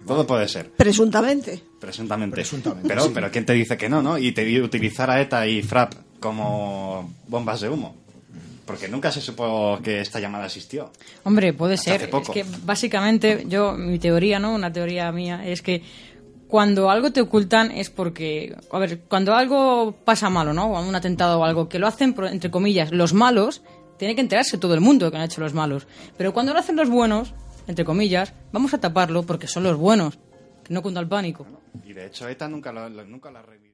Todo 0.07 0.27
puede 0.27 0.49
ser. 0.49 0.71
Presuntamente. 0.71 1.63
Presuntamente. 1.81 2.35
Presuntamente, 2.35 2.89
Pero, 2.89 3.05
sí. 3.05 3.11
pero 3.15 3.31
¿quién 3.31 3.47
te 3.47 3.55
dice 3.55 3.77
que 3.77 3.89
no, 3.89 4.03
no? 4.03 4.19
Y 4.19 4.33
te 4.33 4.45
utilizar 4.61 5.11
a 5.11 5.21
ETA 5.21 5.47
y 5.47 5.63
FRAP 5.63 5.95
como 6.21 7.15
bombas 7.27 7.61
de 7.63 7.71
humo. 7.71 7.97
Porque 8.67 8.89
nunca 8.89 9.11
se 9.13 9.21
supo 9.21 9.79
que 9.83 10.01
esta 10.01 10.21
llamada 10.21 10.47
existió. 10.47 10.91
Hombre, 11.25 11.53
puede 11.53 11.75
Hasta 11.75 11.93
ser. 11.93 12.03
hace 12.03 12.09
poco. 12.09 12.33
Es 12.33 12.45
que 12.47 12.57
básicamente, 12.65 13.45
yo, 13.47 13.73
mi 13.73 13.99
teoría, 13.99 14.39
¿no? 14.39 14.55
Una 14.55 14.73
teoría 14.73 15.13
mía, 15.13 15.47
es 15.47 15.61
que 15.61 15.83
cuando 16.55 16.89
algo 16.89 17.11
te 17.11 17.21
ocultan 17.21 17.73
es 17.73 17.91
porque, 17.91 18.55
a 18.71 18.79
ver, 18.79 19.01
cuando 19.09 19.35
algo 19.35 19.97
pasa 20.05 20.31
malo, 20.31 20.53
¿no? 20.55 20.67
O 20.67 20.81
un 20.89 20.95
atentado 20.95 21.41
o 21.41 21.45
algo, 21.45 21.69
que 21.69 21.81
lo 21.81 21.89
hacen, 21.89 22.15
entre 22.31 22.49
comillas, 22.53 22.93
los 22.93 23.13
malos, 23.13 23.61
tiene 23.99 24.15
que 24.15 24.21
enterarse 24.21 24.57
todo 24.57 24.73
el 24.75 24.81
mundo 24.81 25.11
que 25.11 25.17
han 25.17 25.25
hecho 25.25 25.41
los 25.41 25.53
malos. 25.53 25.89
Pero 26.17 26.33
cuando 26.33 26.53
lo 26.53 26.61
hacen 26.61 26.77
los 26.77 26.89
buenos, 26.89 27.35
entre 27.67 27.85
comillas, 27.85 28.35
vamos 28.53 28.73
a 28.73 28.79
taparlo 28.79 29.25
porque 29.25 29.49
son 29.49 29.65
los 29.65 29.77
buenos. 29.77 30.17
Que 30.63 30.73
no 30.73 30.81
cunda 30.81 31.01
el 31.01 31.09
pánico. 31.09 31.45
Y 31.85 31.93
de 31.93 32.07
hecho 32.07 32.29
ETA 32.29 32.47
nunca 32.47 32.71
lo, 32.71 32.89
lo- 32.89 33.05
nunca 33.05 33.33
revivido. 33.43 33.74